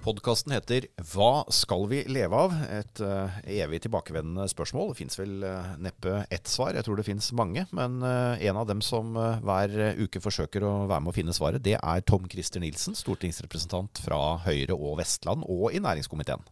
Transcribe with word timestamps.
Podkasten 0.00 0.54
heter 0.54 0.86
'Hva 0.96 1.44
skal 1.52 1.84
vi 1.90 2.00
leve 2.08 2.32
av?' 2.32 2.54
Et 2.72 3.00
uh, 3.04 3.28
evig 3.44 3.82
tilbakevendende 3.84 4.48
spørsmål. 4.48 4.90
Det 4.90 5.00
fins 5.02 5.18
vel 5.20 5.44
uh, 5.44 5.76
neppe 5.76 6.24
ett 6.32 6.48
svar, 6.48 6.72
jeg 6.74 6.86
tror 6.86 6.96
det 6.96 7.04
fins 7.04 7.30
mange. 7.36 7.66
Men 7.76 8.00
uh, 8.02 8.40
en 8.40 8.56
av 8.56 8.66
dem 8.66 8.80
som 8.80 9.12
hver 9.12 9.94
uke 10.00 10.22
forsøker 10.24 10.64
å 10.64 10.86
være 10.88 11.04
med 11.04 11.12
å 11.12 11.16
finne 11.16 11.36
svaret, 11.36 11.64
det 11.64 11.76
er 11.76 12.06
Tom 12.08 12.24
Christer 12.32 12.64
Nilsen, 12.64 12.96
stortingsrepresentant 12.96 14.00
fra 14.00 14.38
Høyre 14.46 14.72
og 14.72 14.96
Vestland 15.02 15.44
og 15.44 15.74
i 15.76 15.82
næringskomiteen. 15.84 16.48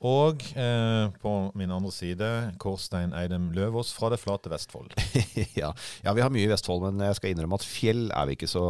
Og 0.00 0.40
eh, 0.56 1.10
på 1.20 1.30
min 1.60 1.72
andre 1.74 1.90
side 1.92 2.26
Kårstein 2.60 3.12
Eidem 3.12 3.50
Løvaas 3.52 3.90
fra 3.92 4.08
det 4.08 4.16
flate 4.22 4.48
Vestfold. 4.48 4.94
ja. 5.60 5.74
ja. 6.00 6.14
vi 6.16 6.22
har 6.24 6.32
mye 6.32 6.46
i 6.46 6.48
Vestfold, 6.48 6.86
men 6.86 7.04
jeg 7.04 7.18
skal 7.18 7.34
innrømme 7.34 7.58
at 7.60 7.66
fjell 7.68 8.06
er 8.08 8.30
vi 8.30 8.36
ikke 8.38 8.48
så, 8.48 8.64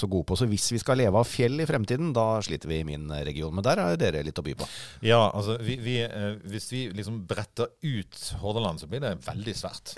så, 0.00 0.08
gode 0.08 0.30
på. 0.30 0.38
Så 0.40 0.48
hvis 0.48 0.70
vi 0.72 0.80
skal 0.80 0.96
leve 1.02 1.20
av 1.20 1.28
fjell 1.28 1.60
i 1.60 1.66
fremtiden, 1.68 2.14
da 2.16 2.40
sliter 2.44 2.70
vi 2.72 2.78
i 2.80 2.86
min 2.88 3.12
region. 3.12 3.52
Men 3.52 3.66
der 3.66 3.82
har 3.82 3.98
dere 4.00 4.22
litt 4.24 4.40
å 4.40 4.44
by 4.46 4.54
på. 4.56 4.68
Ja, 5.04 5.20
altså 5.28 5.58
vi, 5.60 5.76
vi, 5.84 5.98
eh, 6.06 6.40
hvis 6.48 6.70
vi 6.72 6.86
liksom 6.96 7.20
bretter 7.28 7.68
ut 7.84 8.22
Hordaland, 8.40 8.80
så 8.80 8.88
blir 8.88 9.04
det 9.04 9.12
veldig 9.26 9.56
svært. 9.60 9.92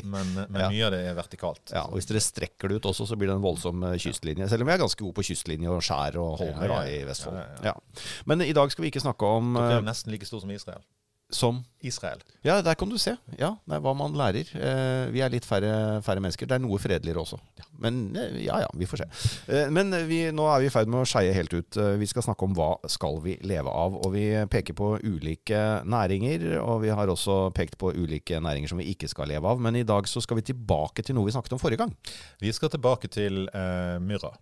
men, 0.00 0.32
men 0.48 0.62
ja. 0.64 0.72
mye 0.72 0.88
av 0.88 0.96
det 0.96 1.02
er 1.10 1.20
vertikalt. 1.20 1.74
Ja, 1.76 1.84
og 1.90 2.00
hvis 2.00 2.08
dere 2.08 2.24
strekker 2.24 2.72
det 2.72 2.80
ut 2.80 2.90
også, 2.94 3.10
så 3.12 3.20
blir 3.20 3.28
det 3.28 3.36
en 3.36 3.44
voldsom 3.44 3.84
eh, 3.90 3.98
kystlinje. 4.00 4.48
Selv 4.48 4.64
om 4.64 4.72
vi 4.72 4.76
er 4.78 4.82
ganske 4.86 5.04
gode 5.04 5.18
på 5.20 5.28
kystlinje 5.28 5.76
og 5.76 5.84
skjær 5.84 6.16
og 6.24 6.40
holmer 6.40 6.72
ja, 6.72 6.82
i 6.88 6.98
Vestfold. 7.04 7.36
Men 8.32 8.48
i 8.48 8.56
dag 8.56 8.72
skal 8.72 8.88
vi 8.88 8.94
ikke 8.94 9.04
snakke 9.04 9.36
om 9.36 9.60
nesten 9.90 10.14
like 10.14 10.28
stor 10.28 10.42
som 10.44 10.54
Israel. 10.54 10.86
Som? 11.30 11.62
Israel. 11.80 12.18
Ja, 12.42 12.58
der 12.62 12.74
kan 12.74 12.90
du 12.90 12.98
se. 12.98 13.14
Ja, 13.38 13.54
Det 13.64 13.76
er 13.76 13.82
hva 13.84 13.92
man 13.94 14.16
lærer. 14.18 14.48
Eh, 14.50 15.10
vi 15.14 15.22
er 15.22 15.30
litt 15.30 15.46
færre, 15.46 16.02
færre, 16.02 16.20
mennesker. 16.20 16.48
Det 16.48 16.56
er 16.58 16.62
noe 16.62 16.78
fredeligere 16.82 17.22
også. 17.22 17.38
Men 17.80 18.16
eh, 18.18 18.42
ja 18.44 18.58
ja, 18.64 18.68
vi 18.76 18.88
får 18.90 19.04
se. 19.04 19.06
Eh, 19.54 19.70
men 19.72 19.94
vi, 20.08 20.18
nå 20.34 20.48
er 20.50 20.60
vi 20.60 20.68
i 20.68 20.72
ferd 20.74 20.90
med 20.90 21.04
å 21.04 21.08
skeie 21.08 21.32
helt 21.36 21.54
ut. 21.54 21.78
Vi 22.02 22.10
skal 22.10 22.26
snakke 22.26 22.44
om 22.44 22.56
hva 22.58 22.72
skal 22.90 23.20
vi 23.24 23.38
leve 23.46 23.70
av. 23.70 23.96
Og 24.02 24.12
vi 24.16 24.26
peker 24.50 24.76
på 24.76 24.92
ulike 25.06 25.62
næringer. 25.86 26.58
Og 26.64 26.82
vi 26.84 26.92
har 26.92 27.14
også 27.14 27.38
pekt 27.56 27.78
på 27.80 27.94
ulike 27.94 28.42
næringer 28.42 28.74
som 28.74 28.82
vi 28.82 28.90
ikke 28.90 29.08
skal 29.10 29.30
leve 29.30 29.54
av. 29.54 29.62
Men 29.62 29.78
i 29.78 29.86
dag 29.86 30.10
så 30.10 30.22
skal 30.24 30.42
vi 30.42 30.48
tilbake 30.50 31.06
til 31.06 31.16
noe 31.16 31.30
vi 31.30 31.36
snakket 31.36 31.56
om 31.56 31.62
forrige 31.62 31.84
gang. 31.84 31.94
Vi 32.42 32.52
skal 32.52 32.74
tilbake 32.74 33.08
til 33.12 33.44
uh, 33.54 34.02
myrra. 34.02 34.34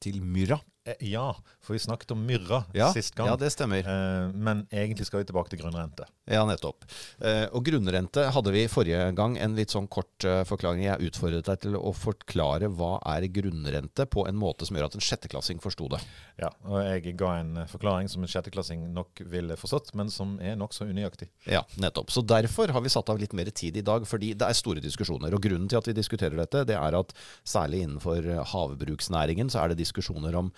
Til 0.00 0.22
myrra? 0.22 0.60
Eh, 0.84 0.94
ja, 1.00 1.36
for 1.60 1.72
vi 1.72 1.78
snakket 1.78 2.10
om 2.10 2.26
myrra 2.26 2.64
ja, 2.72 2.92
sist 2.92 3.14
gang. 3.14 3.28
Ja, 3.28 3.36
det 3.36 3.50
stemmer. 3.52 3.84
Eh, 3.84 4.30
men 4.32 4.62
egentlig 4.72 5.04
skal 5.06 5.20
vi 5.20 5.26
tilbake 5.28 5.52
til 5.52 5.60
grunnrente. 5.60 6.06
Ja, 6.30 6.46
nettopp. 6.48 6.86
Eh, 7.20 7.44
og 7.52 7.66
grunnrente 7.66 8.24
hadde 8.32 8.54
vi 8.54 8.62
forrige 8.70 9.10
gang 9.16 9.36
en 9.36 9.58
litt 9.58 9.74
sånn 9.74 9.90
kort 9.92 10.24
forklaring. 10.48 10.86
Jeg 10.86 11.10
utfordret 11.10 11.50
deg 11.50 11.60
til 11.66 11.76
å 11.76 11.92
forklare 11.92 12.70
hva 12.72 12.94
er 13.12 13.28
grunnrente 13.28 14.06
på 14.08 14.24
en 14.28 14.38
måte 14.40 14.64
som 14.64 14.78
gjør 14.78 14.88
at 14.88 14.96
en 14.96 15.04
sjetteklassing 15.04 15.60
forsto 15.60 15.90
det. 15.92 16.00
Ja, 16.40 16.48
og 16.64 16.80
jeg 16.80 17.12
ga 17.20 17.34
en 17.42 17.60
forklaring 17.68 18.08
som 18.08 18.24
en 18.24 18.32
sjetteklassing 18.32 18.88
nok 18.96 19.20
ville 19.28 19.58
forstått, 19.60 19.92
men 20.00 20.08
som 20.12 20.38
er 20.40 20.56
nokså 20.56 20.88
unøyaktig. 20.88 21.28
Ja, 21.44 21.60
nettopp. 21.76 22.08
Så 22.14 22.24
derfor 22.24 22.72
har 22.72 22.80
vi 22.80 22.94
satt 22.94 23.12
av 23.12 23.20
litt 23.20 23.36
mer 23.36 23.52
tid 23.52 23.76
i 23.76 23.84
dag, 23.84 24.08
fordi 24.08 24.32
det 24.32 24.48
er 24.48 24.56
store 24.56 24.80
diskusjoner. 24.80 25.36
Og 25.36 25.44
grunnen 25.44 25.68
til 25.68 25.82
at 25.82 25.92
vi 25.92 25.98
diskuterer 25.98 26.40
dette, 26.40 26.64
det 26.64 26.80
er 26.80 26.96
at 26.96 27.12
særlig 27.44 27.84
innenfor 27.84 28.32
havbruksnæringen 28.54 29.52
så 29.52 29.60
er 29.60 29.74
det 29.74 29.82
diskusjoner 29.82 30.40
om 30.40 30.48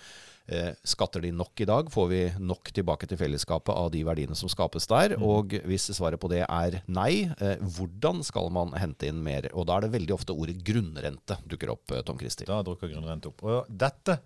skatter 0.83 1.23
de 1.23 1.31
nok 1.31 1.61
i 1.63 1.67
dag? 1.67 1.87
Får 1.91 2.07
vi 2.11 2.21
nok 2.43 2.71
tilbake 2.75 3.07
til 3.07 3.19
fellesskapet 3.19 3.71
av 3.71 3.91
de 3.93 4.01
verdiene 4.03 4.35
som 4.35 4.51
skapes 4.51 4.87
der? 4.91 5.15
Mm. 5.15 5.23
Og 5.23 5.55
hvis 5.69 5.87
svaret 5.95 6.19
på 6.19 6.27
det 6.31 6.41
er 6.43 6.81
nei, 6.91 7.29
eh, 7.39 7.61
hvordan 7.77 8.23
skal 8.27 8.51
man 8.53 8.73
hente 8.75 9.07
inn 9.07 9.21
mer? 9.23 9.47
Og 9.53 9.67
da 9.69 9.77
er 9.77 9.87
det 9.87 9.93
veldig 9.95 10.17
ofte 10.17 10.35
ordet 10.35 10.59
grunnrente 10.65 11.39
dukker 11.47 11.71
opp, 11.75 11.91
eh, 11.91 12.03
Tom 12.03 12.19
Christer. 12.19 12.49
Da 12.49 12.59
dukker 12.65 12.91
grunnrente 12.91 13.31
opp. 13.31 13.45
Og 13.47 13.69
dette 13.69 14.19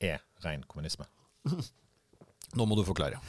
er 0.00 0.18
ren 0.44 0.66
kommunisme. 0.66 1.06
Nå 2.58 2.66
må 2.66 2.74
du 2.74 2.82
forklare. 2.86 3.20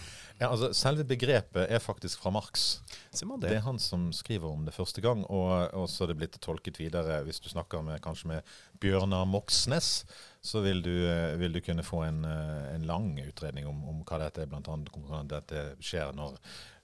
Ja, 0.42 0.48
altså 0.50 0.72
Selve 0.74 1.04
begrepet 1.06 1.70
er 1.70 1.82
faktisk 1.84 2.24
fra 2.24 2.32
Marx. 2.34 2.80
Det. 3.14 3.28
det. 3.44 3.52
er 3.60 3.66
han 3.68 3.78
som 3.78 4.08
skriver 4.16 4.50
om 4.50 4.64
det 4.66 4.74
første 4.74 5.04
gang, 5.04 5.22
og, 5.30 5.70
og 5.78 5.86
så 5.92 6.06
er 6.08 6.12
det 6.12 6.18
blitt 6.18 6.40
tolket 6.42 6.80
videre. 6.82 7.20
Hvis 7.28 7.40
du 7.44 7.52
snakker 7.52 7.84
med, 7.86 8.02
kanskje 8.02 8.32
med 8.32 8.56
Bjørnar 8.82 9.28
Moxnes, 9.30 10.02
så 10.42 10.62
vil 10.66 10.82
du, 10.82 10.94
eh, 11.06 11.38
vil 11.40 11.54
du 11.54 11.62
kunne 11.62 11.84
få 11.86 12.02
en, 12.08 12.24
eh, 12.26 12.76
en, 12.76 12.86
lang 12.90 13.14
utredning 13.22 13.68
om, 13.70 13.84
om 13.90 14.02
hva 14.08 14.18
dette 14.24 14.42
er, 14.42 14.50
bl.a. 14.50 14.62
hvordan 14.66 15.30
dette 15.30 15.66
skjer 15.80 16.16
når 16.18 16.40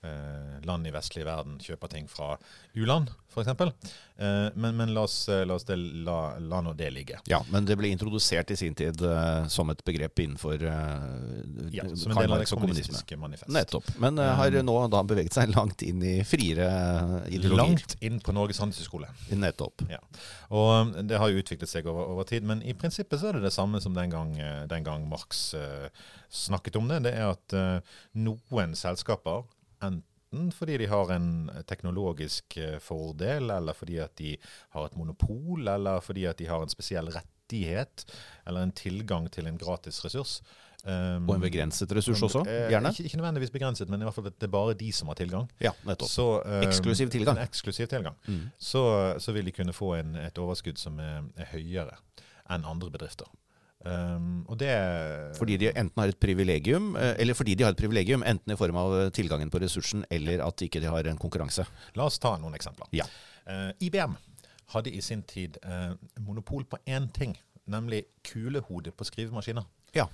eh, 0.08 0.58
land 0.68 0.88
i 0.88 0.94
vestlig 0.94 1.26
verden 1.28 1.58
kjøper 1.64 1.92
ting 1.92 2.08
fra 2.12 2.36
u-land, 2.78 3.12
f.eks. 3.32 3.48
Eh, 4.18 4.48
men, 4.56 4.76
men 4.78 4.94
la 4.94 5.04
oss, 5.06 5.28
la, 5.30 5.56
oss 5.56 5.66
det, 5.68 5.76
la, 5.78 6.38
la 6.40 6.62
nå 6.66 6.74
det 6.78 6.90
ligge. 6.94 7.20
Ja, 7.30 7.40
Men 7.54 7.68
det 7.70 7.78
ble 7.80 7.92
introdusert 7.94 8.52
i 8.52 8.58
sin 8.58 8.76
tid 8.78 9.02
eh, 9.06 9.48
som 9.54 9.70
et 9.74 9.84
begrep 9.86 10.20
innenfor 10.24 10.64
uh, 10.64 11.04
ja, 11.74 11.86
som 11.94 12.14
en 12.14 12.22
del 12.24 12.34
av 12.34 12.42
det 12.42 12.50
kommunistiske 12.50 13.18
manifest. 13.20 13.52
Nettopp. 13.54 13.92
Men 14.02 14.18
har 14.18 14.58
nå 14.66 14.78
da 14.92 15.04
beveget 15.08 15.38
seg 15.38 15.54
langt 15.54 15.84
inn 15.86 16.02
i 16.02 16.16
friere 16.28 16.70
ideologier. 17.28 17.62
Langt 17.62 17.98
inn 18.02 18.22
på 18.24 18.36
Norges 18.36 18.62
handelshøyskole. 18.64 19.12
Nettopp. 19.38 19.86
Ja. 19.92 20.02
Og 20.58 20.96
det 21.08 21.20
har 21.22 21.32
jo 21.32 21.44
utviklet 21.44 21.70
seg 21.70 21.90
over, 21.90 22.10
over, 22.16 22.28
tid, 22.28 22.48
men 22.48 22.64
i 22.66 22.74
prinsippet 22.78 23.22
så 23.22 23.30
er 23.30 23.38
det 23.38 23.48
det 23.48 23.54
samme 23.56 23.82
som 23.84 23.96
den 23.98 24.12
gang, 24.14 24.34
den 24.72 24.88
gang 24.88 25.06
Marx 25.10 25.52
snakket 26.34 26.80
om 26.80 26.90
det. 26.90 27.04
Det 27.06 27.14
er 27.14 27.36
at 27.36 27.58
noen 28.18 28.74
selskaper 28.78 29.46
enten 29.84 30.52
fordi 30.52 30.78
de 30.78 30.90
har 30.92 31.12
en 31.16 31.50
teknologisk 31.68 32.58
eh, 32.58 32.78
fordel, 32.84 33.50
eller 33.54 33.74
fordi 33.78 34.00
at 34.04 34.16
de 34.20 34.36
har 34.76 34.86
et 34.86 34.96
monopol, 35.00 35.68
eller 35.68 36.00
fordi 36.04 36.28
at 36.30 36.38
de 36.38 36.48
har 36.50 36.64
en 36.64 36.72
spesiell 36.72 37.10
rettighet, 37.14 38.06
eller 38.46 38.68
en 38.68 38.76
tilgang 38.76 39.30
til 39.32 39.48
en 39.48 39.58
gratis 39.58 40.04
ressurs. 40.06 40.42
Um, 40.88 41.26
og 41.28 41.34
en 41.36 41.42
begrenset 41.42 41.92
ressurs 41.92 42.22
også, 42.24 42.44
eh, 42.48 42.70
gjerne? 42.72 42.92
Ikke, 42.94 43.04
ikke, 43.10 43.18
nødvendigvis 43.18 43.52
begrenset, 43.52 43.90
men 43.90 44.02
i 44.02 44.06
hvert 44.06 44.16
fall 44.16 44.28
at 44.30 44.38
det 44.40 44.48
er 44.48 44.54
bare 44.54 44.76
de 44.78 44.92
som 44.94 45.10
har 45.12 45.18
tilgang. 45.20 45.50
Ja, 45.60 45.74
nettopp. 45.84 46.10
Så, 46.10 46.28
um, 46.46 46.62
eksklusiv 46.64 47.10
tilgang. 47.12 47.40
En 47.40 47.44
eksklusiv 47.44 47.90
tilgang. 47.92 48.16
Mm. 48.28 48.46
Så, 48.58 48.84
så, 49.20 49.34
vil 49.36 49.46
de 49.46 49.52
kunne 49.52 49.74
få 49.74 49.96
en, 49.98 50.16
et 50.22 50.38
overskudd 50.38 50.80
som 50.80 51.00
er, 51.04 51.26
er 51.36 51.50
høyere 51.52 51.98
enn 52.54 52.64
andre 52.64 52.92
bedrifter. 52.94 53.28
Um, 53.86 54.42
og 54.50 54.58
det 54.58 54.72
Fordi 55.38 55.58
de 55.62 55.70
enten 55.70 56.02
har 56.02 56.10
et 56.10 56.20
privilegium, 56.20 56.96
eh, 56.96 57.14
eller 57.22 57.38
fordi 57.38 57.54
de 57.56 57.64
har 57.64 57.72
et 57.72 57.78
privilegium, 57.78 58.24
enten 58.26 58.52
i 58.52 58.58
form 58.58 58.76
av 58.76 58.96
tilgangen 59.14 59.52
på 59.54 59.62
ressursen 59.62 60.04
eller 60.10 60.42
at 60.44 60.62
ikke 60.66 60.82
de 60.82 60.90
har 60.90 61.08
en 61.08 61.18
konkurranse. 61.18 61.66
La 61.96 62.08
oss 62.10 62.18
ta 62.20 62.36
noen 62.42 62.58
eksempler. 62.58 62.90
Ja. 62.92 63.06
Uh, 63.48 63.70
IBM 63.80 64.18
hadde 64.74 64.92
i 64.92 65.02
sin 65.02 65.22
tid 65.24 65.60
uh, 65.64 65.94
monopol 66.20 66.66
på 66.66 66.80
én 66.90 67.06
ting, 67.14 67.38
nemlig 67.70 68.04
kulehode 68.26 68.92
på 68.92 69.08
skrivemaskiner. 69.08 69.64
Ja. 69.96 70.08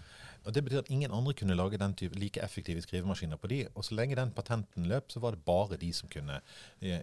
Og 0.44 0.54
Det 0.54 0.64
betyr 0.64 0.84
at 0.84 0.92
ingen 0.92 1.12
andre 1.12 1.34
kunne 1.34 1.56
lage 1.56 1.80
den 1.80 1.94
type 1.96 2.20
like 2.20 2.44
effektive 2.44 2.82
skrivemaskiner 2.82 3.40
på 3.40 3.48
de, 3.48 3.68
og 3.76 3.86
så 3.86 3.96
lenge 3.96 4.16
den 4.20 4.32
patenten 4.32 4.86
løp, 4.86 5.10
så 5.10 5.20
var 5.24 5.32
det 5.32 5.46
bare 5.46 5.80
de 5.80 5.94
som 5.94 6.10
kunne, 6.10 6.42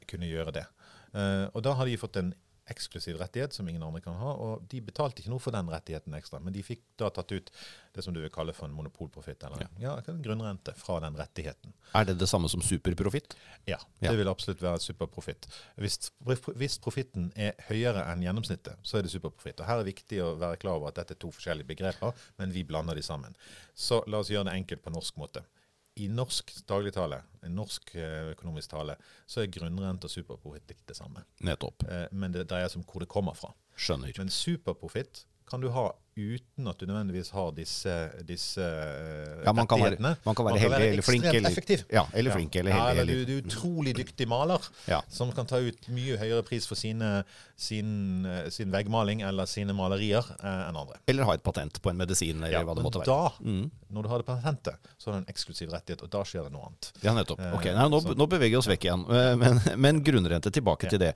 kunne 0.07 0.29
gjøre 0.29 0.53
det. 0.53 0.67
Uh, 1.15 1.49
og 1.55 1.65
da 1.65 1.73
har 1.73 1.89
de 1.89 1.97
fått 1.99 2.21
en 2.21 2.35
eksklusiv 2.71 3.19
rettighet 3.21 3.55
som 3.55 3.69
ingen 3.69 3.83
andre 3.83 4.01
kan 4.05 4.17
ha. 4.21 4.33
Og 4.33 4.65
de 4.71 4.81
betalte 4.85 5.23
ikke 5.23 5.33
noe 5.33 5.43
for 5.43 5.55
den 5.55 5.71
rettigheten 5.73 6.15
ekstra, 6.17 6.41
men 6.43 6.55
de 6.55 6.63
fikk 6.65 6.83
da 7.01 7.11
tatt 7.15 7.33
ut 7.35 7.51
det 7.95 8.05
som 8.07 8.15
du 8.15 8.21
vil 8.23 8.33
kalle 8.33 8.55
for 8.57 8.69
en 8.69 8.75
monopolprofitt, 8.77 9.43
eller 9.47 9.65
ja. 9.65 9.69
Ja, 9.83 9.95
en 10.13 10.23
grunnrente 10.23 10.75
fra 10.79 11.01
den 11.03 11.19
rettigheten. 11.19 11.75
Er 11.99 12.07
det 12.07 12.19
det 12.21 12.29
samme 12.31 12.49
som 12.53 12.63
superprofitt? 12.63 13.35
Ja, 13.69 13.81
det 13.99 14.13
ja. 14.13 14.17
vil 14.19 14.31
absolutt 14.31 14.63
være 14.63 14.83
superprofitt. 14.83 15.49
Hvis, 15.81 16.13
hvis 16.55 16.79
profitten 16.83 17.31
er 17.35 17.59
høyere 17.69 18.07
enn 18.13 18.25
gjennomsnittet, 18.25 18.79
så 18.87 18.99
er 18.99 19.07
det 19.07 19.15
superprofitt. 19.15 19.61
Og 19.61 19.69
Her 19.69 19.81
er 19.81 19.85
det 19.85 19.95
viktig 19.95 20.23
å 20.25 20.35
være 20.41 20.61
klar 20.63 20.79
over 20.79 20.93
at 20.93 21.01
dette 21.03 21.19
er 21.19 21.23
to 21.23 21.33
forskjellige 21.35 21.73
begreper, 21.73 22.29
men 22.39 22.55
vi 22.55 22.67
blander 22.67 22.99
de 22.99 23.05
sammen. 23.05 23.35
Så 23.75 24.05
la 24.07 24.23
oss 24.23 24.31
gjøre 24.31 24.51
det 24.51 24.61
enkelt 24.61 24.87
på 24.87 24.95
norsk 24.95 25.19
måte 25.21 25.45
i 26.01 26.09
norsk 26.09 26.53
dagligtale, 26.69 27.21
i 27.47 27.51
norsk 27.53 27.95
eh, 27.99 28.31
økonomisk 28.33 28.73
tale, 28.73 28.97
så 29.29 29.43
er 29.43 29.53
grunnrente 29.53 30.09
og 30.09 30.13
superprofitt 30.13 30.73
litt 30.73 30.85
det 30.89 30.97
samme. 30.99 31.25
Nettopp. 31.47 31.85
Eh, 31.89 32.07
men 32.13 32.33
det 32.35 32.47
dreier 32.51 32.71
seg 32.73 32.83
om 32.83 32.87
hvor 32.89 33.05
det 33.05 33.11
kommer 33.13 33.37
fra. 33.37 33.53
Skjønner. 33.77 34.13
Men 34.19 34.33
superprofitt 34.33 35.25
kan 35.51 35.63
du 35.63 35.71
ha 35.75 35.91
uten 36.17 36.69
at 36.69 36.81
du 36.81 36.87
nødvendigvis 36.89 37.31
har 37.31 37.53
disse, 37.55 37.95
disse 38.27 38.65
eh, 38.65 39.45
ja, 39.45 39.53
man 39.55 39.69
kan 39.71 39.79
rettighetene. 39.81 40.13
Være, 40.17 40.27
man 40.27 40.37
kan 40.37 40.47
være 40.47 40.57
man 40.57 40.63
heldig 40.65 40.89
eller 40.89 41.07
flink. 41.07 41.27
Eller, 41.31 41.51
effektiv. 41.51 41.85
Ja, 41.93 42.05
eller 42.15 42.35
flink 42.35 42.57
eller 42.57 42.75
heldig. 42.75 42.97
Ja, 42.97 43.05
eller 43.05 43.27
du, 43.29 43.35
er 43.37 43.45
utrolig 43.45 43.95
dyktig 43.97 44.27
maler 44.31 44.67
ja. 44.91 45.01
som 45.13 45.31
kan 45.37 45.49
ta 45.51 45.61
ut 45.63 45.89
mye 45.95 46.19
høyere 46.21 46.43
pris 46.47 46.67
for 46.69 46.79
sine, 46.79 47.23
sin, 47.57 48.27
sin 48.51 48.75
veggmaling 48.75 49.23
eller 49.27 49.49
sine 49.51 49.77
malerier 49.77 50.27
eh, 50.41 50.65
enn 50.69 50.81
andre. 50.83 50.99
Eller 51.11 51.29
ha 51.29 51.37
et 51.39 51.45
patent 51.47 51.81
på 51.83 51.93
en 51.93 52.01
medisin 52.01 52.43
eller 52.43 52.59
ja, 52.59 52.65
hva 52.67 52.77
det 52.79 52.87
måtte 52.87 53.05
være. 53.05 53.11
Da, 53.15 53.47
mm. 53.47 53.95
når 53.95 54.07
du 54.07 54.13
har 54.13 54.25
det 54.25 54.29
patentet, 54.29 54.93
så 54.99 55.11
har 55.11 55.19
du 55.19 55.23
en 55.23 55.31
eksklusiv 55.33 55.71
rettighet, 55.75 56.05
og 56.07 56.13
da 56.13 56.25
skjer 56.27 56.49
det 56.49 56.55
noe 56.57 56.67
annet. 56.69 56.91
Ja, 57.05 57.15
nettopp. 57.17 57.43
Ok, 57.55 57.71
Nei, 57.71 57.87
nå, 57.95 58.03
nå, 58.19 58.29
beveger 58.31 58.57
vi 58.57 58.61
oss 58.61 58.71
vekk 58.71 58.89
igjen. 58.89 59.07
Eh, 59.07 59.33
men, 59.41 59.63
men 59.87 60.03
grunnrente, 60.05 60.51
tilbake 60.51 60.91
til 60.91 60.99
det. 61.01 61.13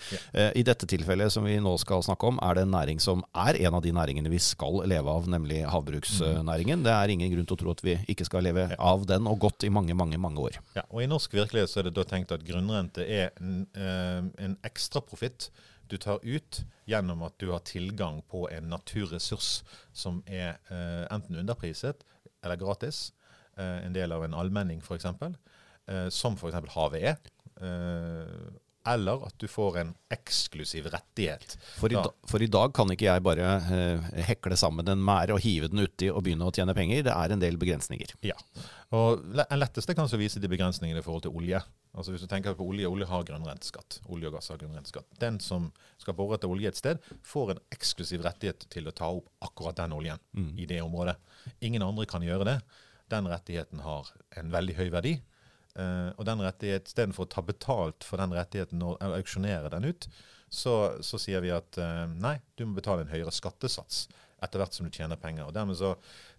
I 0.55 0.63
dette 0.67 0.87
tilfellet 0.89 1.33
som 1.33 1.47
vi 1.47 1.57
nå 1.63 1.73
skal 1.83 2.03
snakke 2.07 2.29
om, 2.31 2.39
er 2.45 2.57
det 2.57 2.65
en 2.67 2.75
næring 2.75 3.01
som 3.03 3.25
er 3.35 3.59
en 3.67 3.77
av 3.81 3.83
de 3.83 3.91
næringene 3.95 4.31
vi 4.31 4.39
skal 4.43 4.84
leve 4.89 5.11
av, 5.11 5.29
nemlig 5.31 5.63
havbruksnæringen. 5.71 6.85
Det 6.85 6.93
er 6.93 7.13
ingen 7.13 7.33
grunn 7.33 7.49
til 7.49 7.57
å 7.57 7.61
tro 7.61 7.75
at 7.75 7.83
vi 7.85 7.97
ikke 8.13 8.27
skal 8.29 8.45
leve 8.47 8.67
av 8.79 9.07
den, 9.09 9.29
og 9.31 9.39
godt 9.45 9.67
i 9.67 9.73
mange, 9.73 9.97
mange 9.97 10.19
mange 10.21 10.43
år. 10.43 10.59
Ja, 10.77 10.85
og 10.91 11.05
I 11.05 11.11
norsk 11.11 11.35
virkelighet 11.37 11.73
så 11.73 11.83
er 11.83 11.89
det 11.89 11.95
da 11.99 12.07
tenkt 12.09 12.35
at 12.35 12.45
grunnrente 12.47 13.05
er 13.05 13.33
en, 13.41 13.67
eh, 13.75 14.21
en 14.45 14.59
ekstraprofitt 14.67 15.51
du 15.89 15.97
tar 16.01 16.21
ut 16.23 16.63
gjennom 16.89 17.23
at 17.27 17.37
du 17.39 17.51
har 17.53 17.65
tilgang 17.67 18.23
på 18.31 18.47
en 18.53 18.71
naturressurs 18.73 19.63
som 19.93 20.23
er 20.27 20.57
eh, 20.73 21.05
enten 21.13 21.37
underpriset 21.43 22.05
eller 22.45 22.61
gratis. 22.61 23.13
eh, 23.57 23.87
en 23.87 23.93
del 23.93 24.13
av 24.13 24.25
en 24.25 24.35
allmenning 24.35 24.81
f.eks., 24.83 25.05
eh, 25.05 26.09
som 26.09 26.35
f.eks. 26.37 26.75
havet 26.75 27.03
er. 27.13 27.17
Eller 28.87 29.23
at 29.27 29.35
du 29.41 29.47
får 29.49 29.79
en 29.81 29.95
eksklusiv 30.13 30.91
rettighet. 30.93 31.55
For 31.79 31.89
i, 31.89 31.95
Da- 31.97 32.11
for 32.29 32.43
i 32.45 32.49
dag 32.53 32.75
kan 32.77 32.91
ikke 32.93 33.07
jeg 33.09 33.23
bare 33.25 33.47
eh, 33.73 34.11
hekle 34.29 34.57
sammen 34.61 34.87
en 34.93 35.01
mære 35.01 35.33
og 35.33 35.41
hive 35.41 35.69
den 35.73 35.81
uti 35.87 36.11
og 36.13 36.23
begynne 36.27 36.45
å 36.45 36.53
tjene 36.53 36.75
penger. 36.77 37.03
Det 37.07 37.15
er 37.15 37.33
en 37.33 37.41
del 37.41 37.57
begrensninger. 37.57 38.13
Ja. 38.23 38.37
Og 38.93 39.25
En 39.51 39.59
letteste 39.59 39.95
kan 39.97 40.07
så 40.07 40.19
vise 40.21 40.39
de 40.41 40.49
begrensningene 40.53 41.01
i 41.01 41.03
forhold 41.03 41.23
til 41.25 41.33
olje. 41.35 41.63
Altså 41.97 42.13
Hvis 42.13 42.21
du 42.23 42.27
tenker 42.29 42.55
på 42.59 42.67
olje, 42.69 42.87
olje 42.91 43.07
har 43.07 43.25
grunnrenteskatt. 43.25 44.01
Olje 44.13 44.29
og 44.29 44.35
gass 44.37 44.49
har 44.53 44.59
grunnrenteskatt. 44.59 45.07
Den 45.19 45.41
som 45.41 45.73
skal 45.99 46.15
bore 46.15 46.35
etter 46.37 46.51
olje 46.53 46.69
et 46.69 46.77
sted, 46.77 46.99
får 47.23 47.55
en 47.55 47.61
eksklusiv 47.73 48.23
rettighet 48.27 48.67
til 48.69 48.85
å 48.91 48.93
ta 48.95 49.09
opp 49.17 49.29
akkurat 49.47 49.77
den 49.81 49.93
oljen 49.97 50.19
i 50.59 50.67
det 50.67 50.83
området. 50.83 51.17
Ingen 51.63 51.83
andre 51.83 52.05
kan 52.07 52.21
gjøre 52.23 52.45
det. 52.45 52.61
Den 53.09 53.27
rettigheten 53.31 53.81
har 53.85 54.11
en 54.37 54.51
veldig 54.51 54.75
høy 54.77 54.91
verdi. 54.91 55.21
Eh, 55.75 56.11
og 56.15 56.27
den 56.29 56.43
rettighet, 56.45 56.87
istedenfor 56.91 57.27
å 57.27 57.33
ta 57.33 57.43
betalt 57.43 58.07
for 58.07 58.23
den 58.23 58.35
rettigheten 58.37 58.83
og 58.87 59.01
auksjonere 59.03 59.73
den 59.75 59.91
ut, 59.91 60.09
så, 60.55 60.75
så 61.03 61.19
sier 61.19 61.43
vi 61.43 61.51
at 61.51 61.75
uh, 61.83 62.05
nei, 62.07 62.37
du 62.55 62.63
må 62.69 62.77
betale 62.77 63.03
en 63.03 63.11
høyere 63.11 63.33
skattesats 63.35 64.05
etter 64.45 64.63
hvert 64.63 64.77
som 64.77 64.87
du 64.87 64.95
tjener 64.95 65.21
penger. 65.21 65.49
og 65.49 65.55
Dermed 65.57 65.79
så 65.81 65.95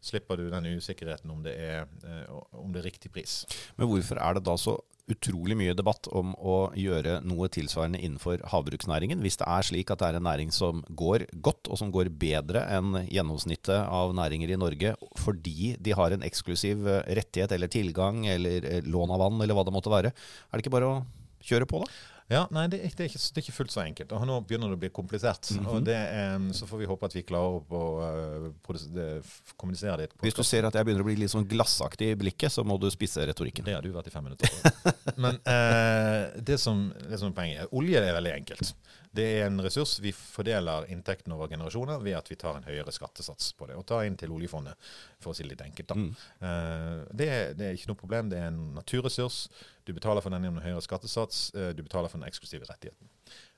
slipper 0.06 0.40
du 0.40 0.50
den 0.52 0.70
usikkerheten 0.78 1.32
om 1.34 1.44
det 1.46 1.56
er, 1.58 1.88
eh, 2.06 2.36
om 2.56 2.74
det 2.74 2.84
er 2.84 2.92
riktig 2.92 3.12
pris. 3.14 3.44
Men 3.78 3.90
hvorfor 3.92 4.22
er 4.22 4.38
det 4.38 4.46
da 4.46 4.58
så 4.60 4.78
utrolig 5.12 5.54
mye 5.58 5.76
debatt 5.78 6.08
om 6.18 6.32
å 6.42 6.56
gjøre 6.78 7.20
noe 7.28 7.50
tilsvarende 7.54 8.00
innenfor 8.02 8.42
havbruksnæringen, 8.50 9.22
hvis 9.22 9.38
det 9.38 9.48
er 9.52 9.68
slik 9.68 9.92
at 9.94 10.02
det 10.02 10.08
er 10.08 10.18
en 10.18 10.26
næring 10.26 10.54
som 10.54 10.82
går 10.90 11.28
godt, 11.46 11.70
og 11.70 11.78
som 11.82 11.92
går 11.94 12.10
bedre 12.10 12.64
enn 12.74 13.04
gjennomsnittet 13.04 13.86
av 13.86 14.16
næringer 14.18 14.56
i 14.56 14.60
Norge, 14.60 14.96
fordi 15.22 15.76
de 15.78 15.94
har 15.98 16.16
en 16.16 16.26
eksklusiv 16.26 16.90
eh, 16.90 17.06
rettighet 17.22 17.54
eller 17.54 17.72
tilgang 17.72 18.26
eller 18.32 18.66
eh, 18.66 18.82
lån 18.90 19.14
av 19.14 19.22
vann, 19.28 19.46
eller 19.46 19.58
hva 19.58 19.68
det 19.68 19.76
måtte 19.76 19.94
være. 19.94 20.14
Er 20.50 20.58
det 20.58 20.66
ikke 20.66 20.78
bare 20.80 20.90
å 20.90 21.00
kjøre 21.46 21.70
på, 21.70 21.86
da? 21.86 22.15
Ja, 22.32 22.48
nei, 22.50 22.64
det 22.74 22.80
er, 22.82 22.90
det, 22.90 23.04
er 23.06 23.10
ikke, 23.12 23.20
det 23.22 23.38
er 23.38 23.44
ikke 23.44 23.54
fullt 23.54 23.74
så 23.76 23.82
enkelt. 23.84 24.14
Og 24.18 24.24
Nå 24.26 24.40
begynner 24.50 24.72
det 24.72 24.78
å 24.80 24.82
bli 24.82 24.90
komplisert. 24.90 25.52
og 25.70 25.84
det 25.86 25.98
um, 26.36 26.48
Så 26.58 26.66
får 26.66 26.80
vi 26.82 26.88
håpe 26.90 27.06
at 27.06 27.14
vi 27.14 27.22
klarer 27.22 27.62
å 27.70 27.82
uh, 28.02 28.48
det- 28.96 29.22
kommunisere 29.62 30.00
det. 30.02 30.08
Hvis 30.24 30.34
du 30.34 30.42
ser 30.44 30.66
at 30.66 30.74
jeg 30.74 30.88
begynner 30.88 31.06
å 31.06 31.10
bli 31.12 31.20
litt 31.22 31.30
sånn 31.36 31.46
glassaktig 31.46 32.10
i 32.16 32.18
blikket, 32.18 32.50
så 32.56 32.66
må 32.66 32.80
du 32.82 32.88
spisse 32.90 33.22
retorikken. 33.30 33.68
Det 33.70 33.76
har 33.78 33.86
du 33.86 33.92
vært 33.94 34.10
i 34.10 34.16
fem 34.16 34.26
minutter. 34.26 34.50
Men 35.22 35.38
uh, 35.46 36.34
det, 36.42 36.58
som, 36.62 36.88
det 37.06 37.22
som 37.22 37.30
er 37.30 37.38
poenget 37.38 37.78
Olje 37.78 38.02
er 38.02 38.18
veldig 38.18 38.34
enkelt. 38.40 38.74
Det 39.16 39.28
er 39.38 39.46
en 39.46 39.62
ressurs. 39.64 39.94
Vi 40.04 40.12
fordeler 40.12 40.90
inntekten 40.92 41.32
over 41.32 41.48
generasjoner 41.54 42.02
ved 42.04 42.18
at 42.18 42.28
vi 42.28 42.36
tar 42.42 42.58
en 42.58 42.66
høyere 42.68 42.92
skattesats 42.92 43.54
på 43.56 43.70
det. 43.70 43.78
Og 43.80 43.86
tar 43.88 44.02
inn 44.10 44.18
til 44.20 44.34
oljefondet, 44.36 44.76
for 45.24 45.32
å 45.32 45.38
si 45.38 45.46
det 45.46 45.54
litt 45.54 45.64
enkelt. 45.64 45.94
da. 45.94 46.26
Eh, 46.50 47.06
det, 47.16 47.30
er- 47.32 47.54
det 47.56 47.70
er 47.70 47.78
ikke 47.78 47.94
noe 47.94 48.02
problem. 48.02 48.34
Det 48.34 48.42
er 48.42 48.50
en 48.50 48.60
naturressurs. 48.76 49.46
Du 49.86 49.94
betaler 49.94 50.22
for 50.26 50.34
den 50.34 50.44
gjennom 50.46 50.62
en 50.62 50.66
høyere 50.68 50.84
skattesats. 50.86 51.52
eh, 51.56 51.72
du 51.78 51.84
betaler 51.86 52.10
for 52.10 52.18
den 52.22 52.28
eksklusive 52.30 52.66
rettigheten. 52.70 53.10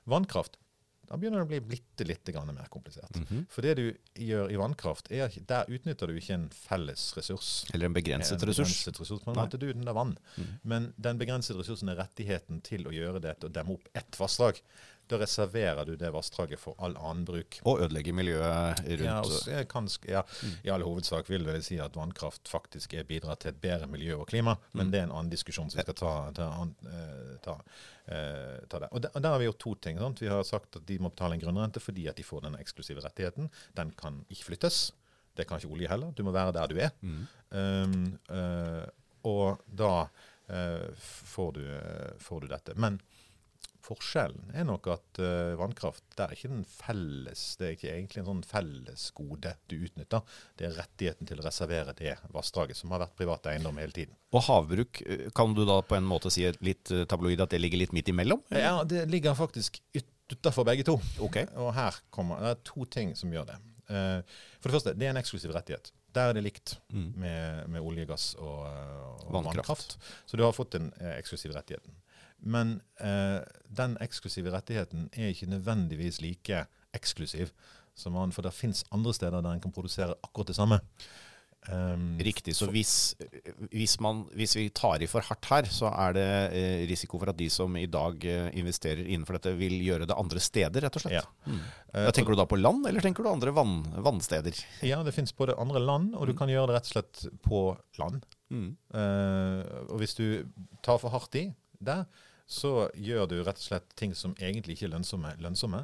Vannkraft. 0.08 0.58
Da 1.08 1.16
begynner 1.16 1.40
det 1.40 1.46
å 1.46 1.48
bli 1.48 1.60
bitte 1.64 2.04
litt 2.04 2.28
mer 2.52 2.68
komplisert. 2.68 3.16
For 3.48 3.64
det 3.64 3.76
du 3.78 3.84
gjør 4.20 4.50
i 4.52 4.58
vannkraft, 4.60 5.08
er 5.10 5.32
der 5.48 5.64
utnytter 5.72 6.06
du 6.06 6.18
ikke 6.20 6.34
en 6.34 6.50
felles 6.52 7.14
ressurs. 7.16 7.64
Eller 7.72 7.88
en 7.88 7.94
begrenset 7.96 8.36
En 8.42 8.48
ressurs. 8.50 8.68
begrenset 8.84 9.00
ressurs 9.00 9.22
på 9.24 9.32
en 9.32 9.38
måte, 9.40 9.56
du, 9.58 9.72
den 9.72 9.88
er 9.88 9.96
vann. 9.96 10.18
Men 10.68 10.92
den 11.00 11.16
begrensede 11.16 11.62
ressursen 11.62 11.88
er 11.88 11.96
rettigheten 12.02 12.60
til 12.60 12.84
å 12.84 12.92
gjøre 12.92 13.22
det, 13.24 13.38
til 13.40 13.48
å 13.48 13.52
demme 13.56 13.78
opp 13.78 13.88
ett 13.96 14.20
vassdrag. 14.20 14.60
Da 15.08 15.18
reserverer 15.20 15.86
du 15.88 15.94
det 15.96 16.10
vassdraget 16.12 16.60
for 16.60 16.76
all 16.84 16.96
annen 16.96 17.24
bruk. 17.28 17.60
Og 17.64 17.82
ødelegge 17.84 18.12
miljøet 18.12 18.82
rundt. 18.84 19.04
Ja, 19.04 19.18
også, 19.22 19.62
kan, 19.70 19.88
ja, 20.08 20.22
I 20.66 20.72
all 20.74 20.84
hovedsak 20.84 21.30
vil 21.32 21.48
jeg 21.48 21.64
si 21.64 21.78
at 21.80 21.96
vannkraft 21.96 22.50
faktisk 22.50 22.94
er 22.98 23.08
bidrar 23.08 23.40
til 23.40 23.54
et 23.54 23.60
bedre 23.62 23.88
miljø 23.90 24.18
og 24.20 24.28
klima, 24.28 24.58
men 24.76 24.92
det 24.92 25.00
er 25.00 25.08
en 25.08 25.14
annen 25.16 25.32
diskusjon 25.32 25.70
som 25.72 25.80
vi 25.80 25.86
skal 25.86 25.96
ta, 25.96 26.12
ta, 26.36 26.48
eh, 26.92 27.34
ta, 27.44 27.56
eh, 28.04 28.58
ta 28.68 28.82
der. 28.84 28.92
Og, 28.92 29.02
der. 29.04 29.14
og 29.14 29.24
der 29.24 29.32
har 29.32 29.40
vi 29.40 29.48
gjort 29.48 29.62
to 29.64 29.74
ting. 29.88 30.00
Sant? 30.02 30.22
Vi 30.22 30.30
har 30.32 30.44
sagt 30.46 30.80
at 30.80 30.86
de 30.88 31.00
må 31.00 31.12
betale 31.14 31.38
en 31.38 31.44
grunnrente 31.46 31.82
fordi 31.82 32.08
at 32.12 32.20
de 32.20 32.26
får 32.26 32.44
den 32.44 32.60
eksklusive 32.60 33.04
rettigheten. 33.04 33.48
Den 33.78 33.96
kan 33.96 34.24
ikke 34.28 34.50
flyttes. 34.52 34.90
Det 35.38 35.46
kan 35.48 35.60
ikke 35.60 35.72
olje 35.72 35.88
heller. 35.88 36.12
Du 36.12 36.24
må 36.26 36.34
være 36.34 36.52
der 36.56 36.68
du 36.68 36.80
er. 36.82 36.90
Um, 37.54 38.18
uh, 38.28 38.84
og 39.28 39.62
da 39.70 39.92
uh, 40.04 40.88
får, 40.98 41.52
du, 41.54 41.62
uh, 41.62 42.16
får 42.20 42.42
du 42.42 42.48
dette. 42.50 42.74
Men 42.74 42.98
forskjellen 43.88 44.50
er 44.52 44.66
nok 44.68 44.88
at 44.92 45.20
uh, 45.22 45.54
vannkraft 45.58 46.02
det 46.16 46.24
er 46.24 46.34
ikke 46.34 46.50
den 46.50 46.64
felles, 46.68 47.44
det 47.60 47.66
er 47.66 47.76
ikke 47.76 47.92
egentlig 47.94 48.20
en 48.22 48.28
sånn 48.28 48.42
fellesgode 48.46 49.54
du 49.70 49.76
utnytter. 49.78 50.34
Det 50.58 50.68
er 50.68 50.76
rettigheten 50.76 51.28
til 51.30 51.40
å 51.40 51.46
reservere 51.46 51.94
det 51.98 52.16
vassdraget, 52.34 52.76
som 52.76 52.92
har 52.92 53.04
vært 53.06 53.16
privat 53.18 53.48
eiendom 53.52 53.80
hele 53.80 53.94
tiden. 53.96 54.18
Og 54.34 54.44
havbruk, 54.48 55.00
eh, 55.06 55.24
kan 55.36 55.54
du 55.56 55.64
da 55.68 55.78
på 55.80 55.96
en 55.96 56.08
måte 56.08 56.32
si 56.34 56.44
litt 56.64 56.92
eh, 56.92 57.06
tabloid 57.08 57.40
at 57.44 57.54
det 57.54 57.62
ligger 57.62 57.80
litt 57.84 57.94
midt 57.96 58.10
imellom? 58.12 58.42
Ja, 58.52 58.82
det 58.84 59.06
ligger 59.12 59.38
faktisk 59.38 59.80
ut 59.96 60.14
utafor 60.28 60.66
begge 60.68 60.84
to. 60.84 60.98
Okay. 61.24 61.46
Og 61.56 61.70
her 61.72 61.96
kommer 62.12 62.42
det 62.44 62.50
er 62.52 62.58
to 62.68 62.84
ting 62.92 63.14
som 63.16 63.32
gjør 63.32 63.46
det. 63.48 63.54
Uh, 63.88 64.20
For 64.60 64.68
det 64.68 64.74
første, 64.74 64.92
det 65.00 65.06
er 65.06 65.14
en 65.14 65.20
eksklusiv 65.22 65.54
rettighet. 65.56 65.88
Der 66.12 66.28
er 66.28 66.36
det 66.36 66.42
likt 66.44 66.74
med, 66.92 67.64
med 67.72 67.80
olje, 67.80 68.04
gass 68.08 68.34
og, 68.36 68.66
og 68.66 69.32
Vannkraft. 69.32 69.46
vannkraft. 69.56 69.96
Så 70.28 70.36
du 70.36 70.42
har 70.44 70.52
fått 70.52 70.74
den 70.76 70.90
eksklusive 71.14 71.56
rettigheten. 71.56 71.96
Men 72.38 72.80
eh, 73.02 73.40
den 73.68 73.96
eksklusive 74.04 74.52
rettigheten 74.54 75.08
er 75.12 75.32
ikke 75.32 75.50
nødvendigvis 75.50 76.20
like 76.22 76.66
eksklusiv 76.96 77.50
som 77.98 78.16
annen, 78.16 78.34
for 78.34 78.46
det 78.46 78.54
fins 78.54 78.84
andre 78.94 79.14
steder 79.16 79.42
der 79.42 79.56
en 79.56 79.62
kan 79.62 79.74
produsere 79.74 80.14
akkurat 80.22 80.52
det 80.52 80.58
samme. 80.58 80.78
Um, 81.68 82.16
Riktig. 82.22 82.54
Så 82.56 82.68
hvis, 82.72 82.92
hvis, 83.72 83.98
man, 84.00 84.22
hvis 84.38 84.54
vi 84.56 84.68
tar 84.72 85.02
i 85.02 85.08
for 85.10 85.26
hardt 85.26 85.48
her, 85.50 85.66
så 85.68 85.90
er 85.90 86.14
det 86.16 86.28
eh, 86.56 86.84
risiko 86.88 87.18
for 87.20 87.32
at 87.32 87.36
de 87.36 87.48
som 87.52 87.74
i 87.76 87.88
dag 87.90 88.24
eh, 88.24 88.46
investerer 88.56 89.02
innenfor 89.02 89.36
dette, 89.36 89.52
vil 89.58 89.74
gjøre 89.84 90.06
det 90.08 90.16
andre 90.16 90.40
steder, 90.40 90.86
rett 90.86 90.96
og 90.96 91.04
slett. 91.04 91.18
Ja. 91.18 91.50
Mm. 91.50 91.60
Eh, 91.92 92.08
tenker 92.16 92.32
du 92.32 92.40
da 92.40 92.46
på 92.48 92.60
land, 92.60 92.86
eller 92.88 93.04
tenker 93.04 93.26
du 93.26 93.32
andre 93.32 93.52
vann, 93.56 93.82
vannsteder? 94.06 94.62
Ja, 94.86 95.02
det 95.04 95.12
fins 95.18 95.34
både 95.36 95.58
andre 95.60 95.82
land, 95.82 96.14
og 96.16 96.30
du 96.30 96.36
kan 96.38 96.48
gjøre 96.52 96.70
det 96.70 96.78
rett 96.78 96.88
og 96.88 96.94
slett 96.94 97.42
på 97.44 97.62
land. 98.00 98.24
Mm. 98.54 98.70
Uh, 98.94 99.60
og 99.90 99.98
hvis 100.00 100.16
du 100.16 100.24
tar 100.86 101.02
for 101.02 101.12
hardt 101.12 101.36
i 101.36 101.48
der, 101.84 102.06
så 102.48 102.88
gjør 102.96 103.26
du 103.28 103.36
rett 103.44 103.60
og 103.60 103.66
slett 103.66 103.90
ting 103.98 104.14
som 104.16 104.32
egentlig 104.40 104.78
ikke 104.78 104.88
er 104.88 104.94
lønnsomme, 104.96 105.34
lønnsomme. 105.44 105.82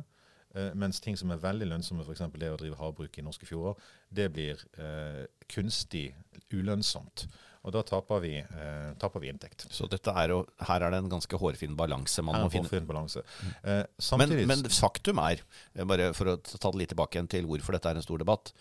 eh, 0.55 0.71
mens 0.79 1.01
ting 1.03 1.17
som 1.19 1.31
er 1.35 1.41
veldig 1.43 1.67
lønnsomme, 1.69 2.05
f.eks. 2.07 2.23
det 2.41 2.51
å 2.55 2.57
drive 2.61 2.79
havbruk 2.79 3.19
i 3.19 3.25
norske 3.27 3.45
fjorder, 3.49 3.75
det 4.15 4.29
blir 4.33 4.61
eh, 4.79 5.25
kunstig 5.51 6.15
ulønnsomt. 6.55 7.27
Og 7.65 7.73
da 7.73 7.81
taper 7.87 8.21
vi, 8.21 8.33
eh, 8.39 8.91
taper 9.01 9.23
vi 9.25 9.31
inntekt. 9.33 9.65
Så 9.73 9.87
dette 9.89 10.13
er 10.13 10.29
jo, 10.35 10.43
her 10.69 10.85
er 10.85 10.93
det 10.93 10.99
en 11.01 11.09
ganske 11.15 11.39
hårfin 11.41 11.77
balanse 11.79 12.23
man 12.23 12.43
må 12.45 12.51
finne. 12.53 12.69
Hårfin 12.69 12.87
balanse. 12.89 13.23
Eh, 13.65 13.85
Men, 13.85 13.87
samtidig 13.99 14.47
men 14.51 14.65
faktum 14.69 15.19
er, 15.25 15.41
eh, 15.75 15.85
bare 15.89 16.11
for 16.15 16.35
å 16.35 16.37
ta 16.43 16.71
det 16.71 16.79
litt 16.83 16.93
tilbake 16.93 17.17
igjen 17.17 17.29
til 17.33 17.47
hvorfor 17.49 17.73
dette 17.73 17.89
er 17.89 17.97
en 17.97 18.05
stor 18.05 18.19
debatt, 18.21 18.53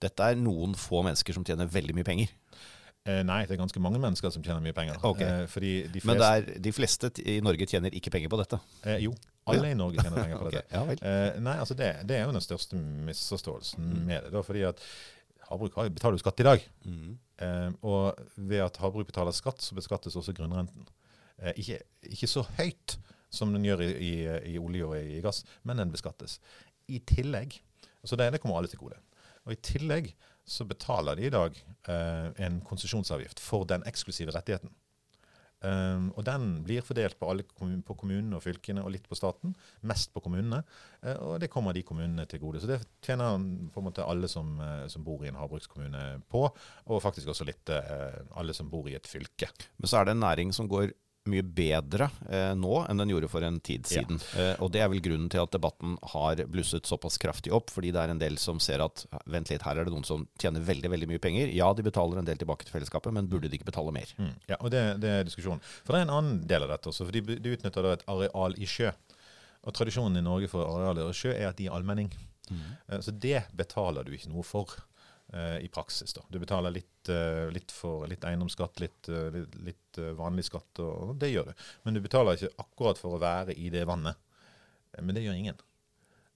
dette 0.00 0.20
er 0.20 0.36
noen 0.36 0.74
få 0.76 1.02
mennesker 1.04 1.34
som 1.36 1.44
tjener 1.44 1.66
veldig 1.72 1.94
mye 1.96 2.04
penger. 2.04 2.28
Eh, 3.06 3.22
Nei, 3.26 3.40
det 3.46 3.54
er 3.56 3.60
ganske 3.62 3.80
mange 3.82 4.00
mennesker 4.02 4.30
som 4.34 4.42
tjener 4.44 4.60
mye 4.64 4.74
penger. 4.76 4.98
Okay. 5.04 5.44
Eh, 5.46 5.86
de 5.92 6.00
Men 6.04 6.20
er, 6.22 6.46
de 6.60 6.72
fleste 6.72 7.10
i 7.24 7.38
Norge 7.44 7.66
tjener 7.66 7.90
ikke 7.96 8.10
penger 8.14 8.28
på 8.32 8.38
dette. 8.42 8.58
eh, 8.84 8.98
Jo, 9.04 9.14
alle 9.46 9.70
i 9.72 9.74
Norge 9.78 10.02
tjener 10.02 10.22
penger 10.24 10.38
på 10.38 10.46
okay. 10.50 10.60
dette. 10.60 10.74
ja. 11.04 11.08
Eh, 11.10 11.40
nei, 11.40 11.56
altså 11.58 11.74
det, 11.78 11.90
det 12.08 12.16
er 12.20 12.24
jo 12.26 12.32
den 12.36 12.44
største 12.44 12.76
misforståelsen 13.08 13.88
med 14.06 14.24
det. 14.26 14.32
Da, 14.34 14.42
fordi 14.46 14.62
at 14.68 14.80
havbruk 15.50 15.74
har- 15.80 15.88
betaler 15.90 16.18
jo 16.18 16.22
skatt 16.24 16.40
i 16.40 16.48
dag. 16.48 16.66
Eh, 17.40 17.70
og 17.82 18.18
ved 18.36 18.60
at 18.66 18.76
havbruk 18.82 19.06
betaler 19.08 19.32
skatt, 19.32 19.62
så 19.64 19.74
beskattes 19.74 20.16
også 20.16 20.34
grunnrenten. 20.36 20.86
Eh, 21.40 21.52
ikke, 21.56 21.80
ikke 22.12 22.28
så 22.28 22.44
høyt 22.58 22.98
som 23.30 23.52
den 23.54 23.64
gjør 23.64 23.80
i, 23.86 23.90
i, 23.94 24.12
i 24.54 24.58
olje 24.58 24.84
og 24.84 24.96
i, 24.98 25.16
i 25.18 25.22
gass, 25.24 25.44
men 25.64 25.78
den 25.78 25.90
beskattes. 25.94 26.38
I 26.90 26.98
tillegg, 27.06 27.60
Så 28.04 28.16
det, 28.16 28.30
det 28.32 28.40
kommer 28.42 28.56
alle 28.58 28.68
til 28.68 28.78
gode. 28.80 28.96
Og 29.46 29.52
I 29.52 29.56
tillegg 29.64 30.12
så 30.50 30.66
betaler 30.66 31.18
de 31.18 31.28
i 31.28 31.32
dag 31.32 31.56
eh, 31.88 32.28
en 32.46 32.60
konsesjonsavgift 32.66 33.42
for 33.42 33.68
den 33.70 33.86
eksklusive 33.88 34.34
rettigheten. 34.34 34.72
Um, 35.60 36.06
og 36.16 36.24
den 36.24 36.62
blir 36.64 36.80
fordelt 36.80 37.18
på, 37.20 37.28
alle 37.28 37.44
kommun, 37.44 37.82
på 37.84 37.92
kommunene 38.00 38.38
og 38.38 38.40
fylkene 38.46 38.80
og 38.80 38.94
litt 38.94 39.04
på 39.08 39.18
staten. 39.18 39.52
Mest 39.84 40.08
på 40.14 40.22
kommunene. 40.24 40.62
Uh, 41.04 41.16
og 41.16 41.34
det 41.42 41.50
kommer 41.52 41.76
de 41.76 41.82
kommunene 41.84 42.24
til 42.30 42.40
gode. 42.40 42.62
Så 42.62 42.70
det 42.70 42.80
tjener 43.04 43.36
på 43.68 43.82
en 43.82 43.88
måte 43.90 44.06
alle 44.06 44.30
som, 44.32 44.54
uh, 44.56 44.86
som 44.88 45.04
bor 45.04 45.20
i 45.24 45.28
en 45.28 45.36
havbrukskommune 45.36 46.04
på. 46.32 46.46
Og 46.88 47.04
faktisk 47.04 47.28
også 47.28 47.44
litt 47.48 47.74
uh, 47.76 48.22
alle 48.40 48.56
som 48.56 48.72
bor 48.72 48.88
i 48.88 48.96
et 48.96 49.10
fylke. 49.10 49.50
Men 49.76 49.92
så 49.92 50.00
er 50.00 50.08
det 50.08 50.16
en 50.16 50.24
næring 50.24 50.56
som 50.56 50.70
går 50.70 50.94
mye 51.30 51.44
bedre 51.46 52.08
eh, 52.28 52.52
nå 52.58 52.80
enn 52.90 53.00
den 53.00 53.12
gjorde 53.12 53.28
for 53.32 53.46
en 53.46 53.60
tid 53.64 53.86
Ja. 53.90 54.00
siden. 54.02 54.20
Eh, 54.36 54.56
og 54.62 54.72
det 54.74 54.82
er 54.84 54.88
vel 54.92 55.00
grunnen 55.04 55.30
til 55.32 55.40
at 55.42 55.50
debatten 55.54 55.96
har 56.12 56.42
blusset 56.50 56.86
såpass 56.90 57.16
kraftig 57.22 57.52
opp, 57.56 57.70
fordi 57.70 57.92
det 57.94 58.02
er 58.02 58.10
en 58.14 58.20
del 58.22 58.36
som 58.42 58.60
ser 58.60 58.82
at 58.84 59.06
vent 59.26 59.50
litt, 59.50 59.62
her 59.66 59.78
er 59.80 59.84
det 59.88 59.94
noen 59.94 60.04
som 60.06 60.26
tjener 60.38 60.60
veldig 60.66 60.90
veldig 60.92 61.08
mye 61.14 61.22
penger. 61.22 61.52
Ja, 61.54 61.72
de 61.74 61.82
betaler 61.86 62.18
en 62.20 62.28
del 62.28 62.36
tilbake 62.40 62.64
til 62.66 62.74
fellesskapet, 62.76 63.12
men 63.16 63.28
burde 63.30 63.48
de 63.48 63.56
ikke 63.58 63.70
betale 63.70 63.92
mer? 63.94 64.10
Mm. 64.18 64.34
Ja, 64.50 64.56
og 64.60 64.70
det, 64.74 64.84
det 65.00 65.10
er 65.20 65.24
diskusjonen. 65.24 65.62
For 65.84 65.94
det 65.94 66.02
er 66.02 66.08
en 66.10 66.16
annen 66.18 66.42
del 66.50 66.66
av 66.66 66.74
dette 66.74 66.90
også. 66.92 67.06
for 67.08 67.12
De, 67.16 67.22
de 67.40 67.54
utnytter 67.56 67.82
da 67.86 67.92
et 67.96 68.04
areal 68.10 68.54
i 68.58 68.66
sjø. 68.66 68.90
Og 69.64 69.74
Tradisjonen 69.76 70.16
i 70.16 70.24
Norge 70.24 70.48
for 70.48 70.64
arealer 70.64 71.10
i 71.10 71.16
sjø 71.16 71.32
er 71.36 71.50
at 71.50 71.56
de 71.60 71.66
er 71.68 71.74
allmenning. 71.76 72.10
Eh, 72.50 72.98
Så 73.00 73.12
det 73.12 73.44
betaler 73.54 74.02
du 74.04 74.12
ikke 74.16 74.30
noe 74.32 74.42
for. 74.42 74.72
Eh, 75.32 75.58
i 75.64 75.68
praksis. 75.68 76.12
da. 76.16 76.22
Du 76.30 76.38
betaler 76.42 76.70
litt, 76.74 77.08
eh, 77.08 77.48
litt, 77.54 77.70
for, 77.74 78.06
litt 78.10 78.24
eiendomsskatt, 78.26 78.80
litt, 78.80 79.08
eh, 79.08 79.40
litt, 79.64 79.76
vanlig 80.16 80.44
skatt, 80.46 80.78
og 80.84 81.16
det 81.18 81.32
gjør 81.32 81.48
du. 81.50 81.54
Men 81.84 81.94
du 81.94 82.00
betaler 82.00 82.36
ikke 82.38 82.52
akkurat 82.62 82.98
for 82.98 83.16
å 83.16 83.20
være 83.22 83.56
i 83.58 83.70
det 83.74 83.82
vannet. 83.88 84.16
Men 85.00 85.14
det 85.14 85.24
gjør 85.24 85.36
ingen. 85.38 85.58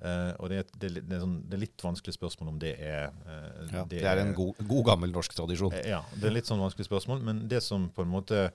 Og 0.04 0.48
det, 0.50 0.56
er 0.56 0.60
et- 0.60 0.74
det, 0.80 1.12
er 1.14 1.20
sånn, 1.22 1.36
det 1.48 1.54
er 1.56 1.62
litt 1.62 1.80
vanskelig 1.80 2.14
spørsmål 2.18 2.48
om 2.50 2.58
det 2.58 2.72
er 2.80 3.12
Ja, 3.72 3.84
det 3.88 4.02
er 4.02 4.18
en 4.18 4.34
god, 4.34 4.58
god 4.68 4.84
gammel 4.90 5.12
norsk 5.14 5.32
tradisjon. 5.32 5.72
Ja, 5.86 6.02
det 6.18 6.24
er 6.28 6.34
litt 6.34 6.50
sånn 6.50 6.60
vanskelig 6.60 6.88
spørsmål. 6.90 7.22
Men 7.22 7.46
det 7.48 7.62
som 7.62 7.88
på 7.94 8.02
en 8.02 8.10
måte 8.10 8.52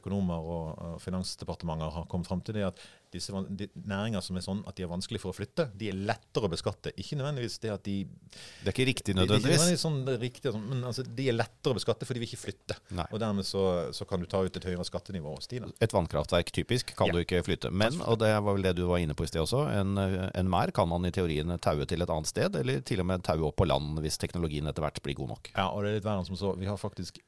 økonomer 0.00 0.38
og, 0.54 0.98
finansdepartementer 1.04 1.92
har 1.94 2.06
kommet 2.10 2.28
fram 2.30 2.40
til, 2.44 2.58
det 2.58 2.66
at 2.70 2.80
disse 3.12 3.32
de, 3.56 3.66
næringer 3.88 4.20
som 4.20 4.36
er 4.36 4.42
sånn 4.44 4.58
at 4.68 4.76
de 4.76 4.84
er 4.84 4.90
vanskelig 4.90 5.20
for 5.22 5.32
å 5.32 5.36
flytte, 5.36 5.64
de 5.80 5.88
er 5.88 5.96
lettere 5.96 6.44
å 6.44 6.50
beskatte. 6.52 6.92
Ikke 7.00 7.16
nødvendigvis 7.16 7.56
det 7.62 7.70
at 7.72 7.84
de 7.86 7.94
Det 8.04 8.68
er 8.68 8.74
ikke 8.74 8.86
riktig 8.90 9.14
nødvendigvis? 9.16 9.64
de, 9.64 9.70
de, 9.72 9.80
sånn, 9.80 9.96
riktig, 10.20 10.52
sånn, 10.52 10.66
men 10.68 10.84
altså, 10.90 11.04
de 11.06 11.28
er 11.32 11.36
lettere 11.38 11.72
å 11.72 11.78
beskatte 11.78 12.08
fordi 12.08 12.20
vi 12.20 12.28
ikke 12.28 12.40
flytter. 12.42 12.82
Nei. 12.98 13.06
Og 13.12 13.22
dermed 13.22 13.48
så, 13.48 13.62
så 13.96 14.04
kan 14.08 14.20
du 14.20 14.28
ta 14.28 14.42
ut 14.44 14.58
et 14.60 14.68
høyere 14.68 14.84
skattenivå 14.84 15.32
de. 15.48 15.62
Et 15.80 15.96
vannkraftverk 15.96 16.52
typisk 16.52 16.92
kan 16.98 17.08
Ja. 17.08 17.16
du 17.16 17.22
ikke 17.24 17.40
flytte. 17.46 17.70
Men, 17.72 17.96
og 18.04 18.18
det 18.20 18.34
var 18.36 18.52
vel 18.52 18.66
det 18.68 18.74
du 18.76 18.84
var 18.90 19.00
inne 19.00 19.16
på 19.16 19.24
i 19.24 19.30
sted 19.30 19.40
også, 19.40 19.64
en, 19.72 19.96
en 19.96 20.50
mer 20.52 20.70
kan 20.76 20.88
man 20.90 21.08
i 21.08 21.12
teorien 21.14 21.48
taue 21.64 21.88
til 21.88 22.04
et 22.04 22.12
annet 22.12 22.28
sted, 22.28 22.60
eller 22.60 22.84
til 22.84 23.00
og 23.00 23.08
med 23.08 23.24
taue 23.24 23.48
opp 23.48 23.56
på 23.56 23.66
land 23.68 23.96
hvis 24.04 24.20
teknologien 24.20 24.68
etter 24.68 24.84
hvert 24.84 25.00
blir 25.04 25.16
god 25.16 25.32
nok. 25.32 25.50
Ja, 25.56 25.70
og 25.72 25.82
det 25.82 25.94
er 25.94 25.98
litt 26.02 26.06
verre 26.08 26.28
som 26.28 26.36
så. 26.36 26.52
Vi 26.60 26.68
har 26.68 26.76
faktisk 26.76 27.22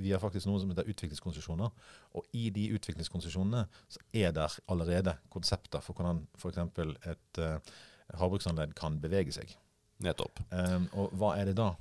vi 0.00 0.12
har 0.14 0.22
faktisk 0.22 0.48
noe 0.48 0.60
som 0.62 0.70
heter 0.72 0.88
utviklingskonsesjoner. 0.90 1.72
Og 2.18 2.36
i 2.36 2.48
de 2.54 2.68
utviklingskonsesjonene 2.76 3.66
så 3.90 4.02
er 4.16 4.34
der 4.36 4.56
allerede 4.70 5.16
konsepter 5.32 5.84
for 5.84 5.98
hvordan 5.98 6.24
f.eks. 6.40 6.60
et 7.12 7.42
uh, 7.42 7.74
havbruksanlegg 8.20 8.74
kan 8.78 8.98
bevege 9.02 9.34
seg. 9.36 9.52
Nettopp. 10.04 10.40
Um, 10.50 10.88
og 10.96 11.14
hva 11.20 11.34
er 11.36 11.50
det 11.50 11.58
da? 11.60 11.74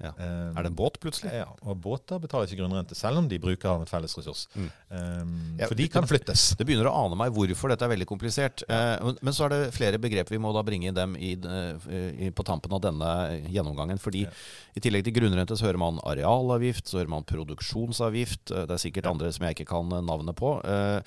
Ja. 0.00 0.10
Um, 0.16 0.56
Er 0.56 0.62
det 0.64 0.70
en 0.70 0.76
båt 0.78 0.94
plutselig? 1.00 1.30
Ja, 1.34 1.44
og 1.62 1.76
båter 1.84 2.18
betaler 2.22 2.46
ikke 2.48 2.56
grunnrente, 2.62 2.94
selv 2.96 3.18
om 3.20 3.28
de 3.28 3.38
bruker 3.38 3.68
av 3.68 3.82
en 3.82 3.86
felles 3.90 4.14
ressurs. 4.16 4.46
Mm. 4.56 4.70
Um, 4.90 5.34
Ja, 5.60 5.66
for 5.68 5.74
de 5.76 5.88
kan 5.92 6.06
flyttes. 6.08 6.56
Det 6.56 6.64
begynner 6.66 6.88
å 6.88 6.94
ane 7.04 7.18
meg 7.20 7.32
hvorfor 7.36 7.68
dette 7.68 7.84
er 7.84 7.92
veldig 7.92 8.06
komplisert. 8.08 8.62
Uh, 8.68 8.96
men- 9.04 9.18
men 9.22 9.32
så 9.36 9.44
er 9.44 9.48
det 9.50 9.74
flere 9.74 9.98
begrep 10.00 10.30
vi 10.30 10.38
må 10.38 10.54
da 10.54 10.62
bringe 10.62 10.92
dem 10.94 11.16
i, 11.16 11.34
eh, 11.34 12.26
i, 12.26 12.30
på 12.30 12.42
tampen 12.44 12.72
av 12.72 12.80
denne 12.80 13.42
gjennomgangen. 13.52 13.98
Fordi 14.00 14.22
Ja. 14.24 14.30
i 14.76 14.80
tillegg 14.80 15.04
til 15.04 15.12
grunnrente 15.12 15.52
så 15.56 15.66
hører 15.68 15.78
man 15.78 15.98
arealavgift, 16.04 16.84
så 16.88 16.98
hører 17.04 17.08
man 17.08 17.24
produksjonsavgift. 17.24 18.50
eh, 18.50 18.66
Det 18.66 18.70
er 18.70 18.90
sikkert 18.90 19.06
andre 19.10 19.32
som 19.32 19.46
jeg 19.46 19.56
ikke 19.56 19.66
kan 19.68 19.88
navnet 20.06 20.34
på. 20.36 20.64
Uh, 20.64 21.00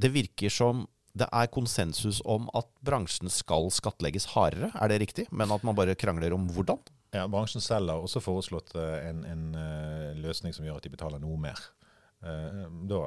det 0.00 0.12
virker 0.12 0.50
som 0.50 0.86
det 1.16 1.28
er 1.32 1.46
konsensus 1.48 2.22
om 2.24 2.48
at 2.54 2.66
bransjen 2.84 3.28
skal 3.28 3.68
skattlegges 3.68 4.26
hardere, 4.32 4.70
er 4.80 4.88
det 4.88 5.00
riktig? 5.00 5.26
Men 5.32 5.50
at 5.50 5.62
man 5.64 5.74
bare 5.74 5.94
krangler 5.96 6.32
om 6.32 6.48
hvordan? 6.48 6.78
Ja, 7.10 7.26
Bransjen 7.26 7.62
selv 7.62 7.90
har 7.90 8.02
også 8.04 8.22
foreslått 8.22 8.74
eh, 8.78 8.96
en, 9.08 9.24
en 9.26 9.46
eh, 9.58 10.18
løsning 10.22 10.54
som 10.54 10.66
gjør 10.66 10.78
at 10.78 10.86
de 10.86 10.92
betaler 10.92 11.22
noe 11.22 11.38
mer. 11.42 11.58
Eh, 12.20 12.66
da, 12.90 13.00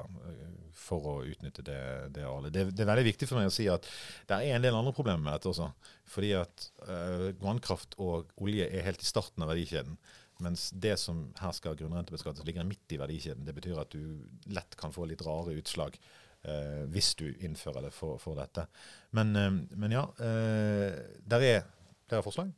for 0.74 1.06
å 1.06 1.14
utnytte 1.30 1.64
det, 1.66 1.80
det 2.16 2.26
arealet. 2.26 2.54
Det, 2.54 2.66
det 2.74 2.84
er 2.84 2.90
veldig 2.90 3.06
viktig 3.12 3.30
for 3.30 3.40
meg 3.40 3.52
å 3.52 3.54
si 3.54 3.68
at 3.72 3.88
det 4.30 4.40
er 4.40 4.58
en 4.58 4.66
del 4.66 4.76
andre 4.76 4.96
problemer 4.96 5.22
med 5.22 5.38
dette 5.38 5.52
også. 5.52 5.70
Fordi 6.10 6.34
at 6.40 6.68
eh, 6.88 7.30
vannkraft 7.44 7.96
og 8.02 8.34
olje 8.44 8.68
er 8.68 8.88
helt 8.88 9.06
i 9.06 9.08
starten 9.08 9.46
av 9.46 9.54
verdikjeden. 9.54 9.96
Mens 10.44 10.68
det 10.74 10.98
som 11.00 11.28
her 11.40 11.54
skal 11.56 11.78
grunnrentebeskattes, 11.80 12.44
ligger 12.48 12.68
midt 12.68 12.92
i 12.92 13.00
verdikjeden. 13.00 13.46
Det 13.48 13.56
betyr 13.56 13.80
at 13.80 13.94
du 13.94 14.26
lett 14.52 14.76
kan 14.80 14.92
få 14.92 15.06
litt 15.08 15.22
rare 15.24 15.54
utslag 15.56 15.94
uh, 15.96 16.84
hvis 16.92 17.12
du 17.22 17.28
innfører 17.46 17.86
det 17.86 17.92
for, 17.96 18.18
for 18.20 18.36
dette. 18.42 18.66
Men, 19.16 19.32
uh, 19.38 19.62
men 19.78 19.94
ja, 19.94 20.08
der 20.18 21.46
er 21.46 21.62
flere 22.10 22.26
forslag. 22.26 22.50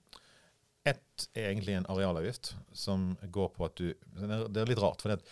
Ett 0.86 1.28
er 1.34 1.50
egentlig 1.50 1.76
en 1.80 1.88
arealavgift 1.90 2.54
som 2.78 3.14
går 3.34 3.52
på 3.56 3.66
at 3.66 3.78
du 3.80 3.88
Det 3.90 4.26
er, 4.30 4.48
er 4.62 4.70
litt 4.70 4.82
rart, 4.82 5.02
for 5.02 5.14
det, 5.14 5.24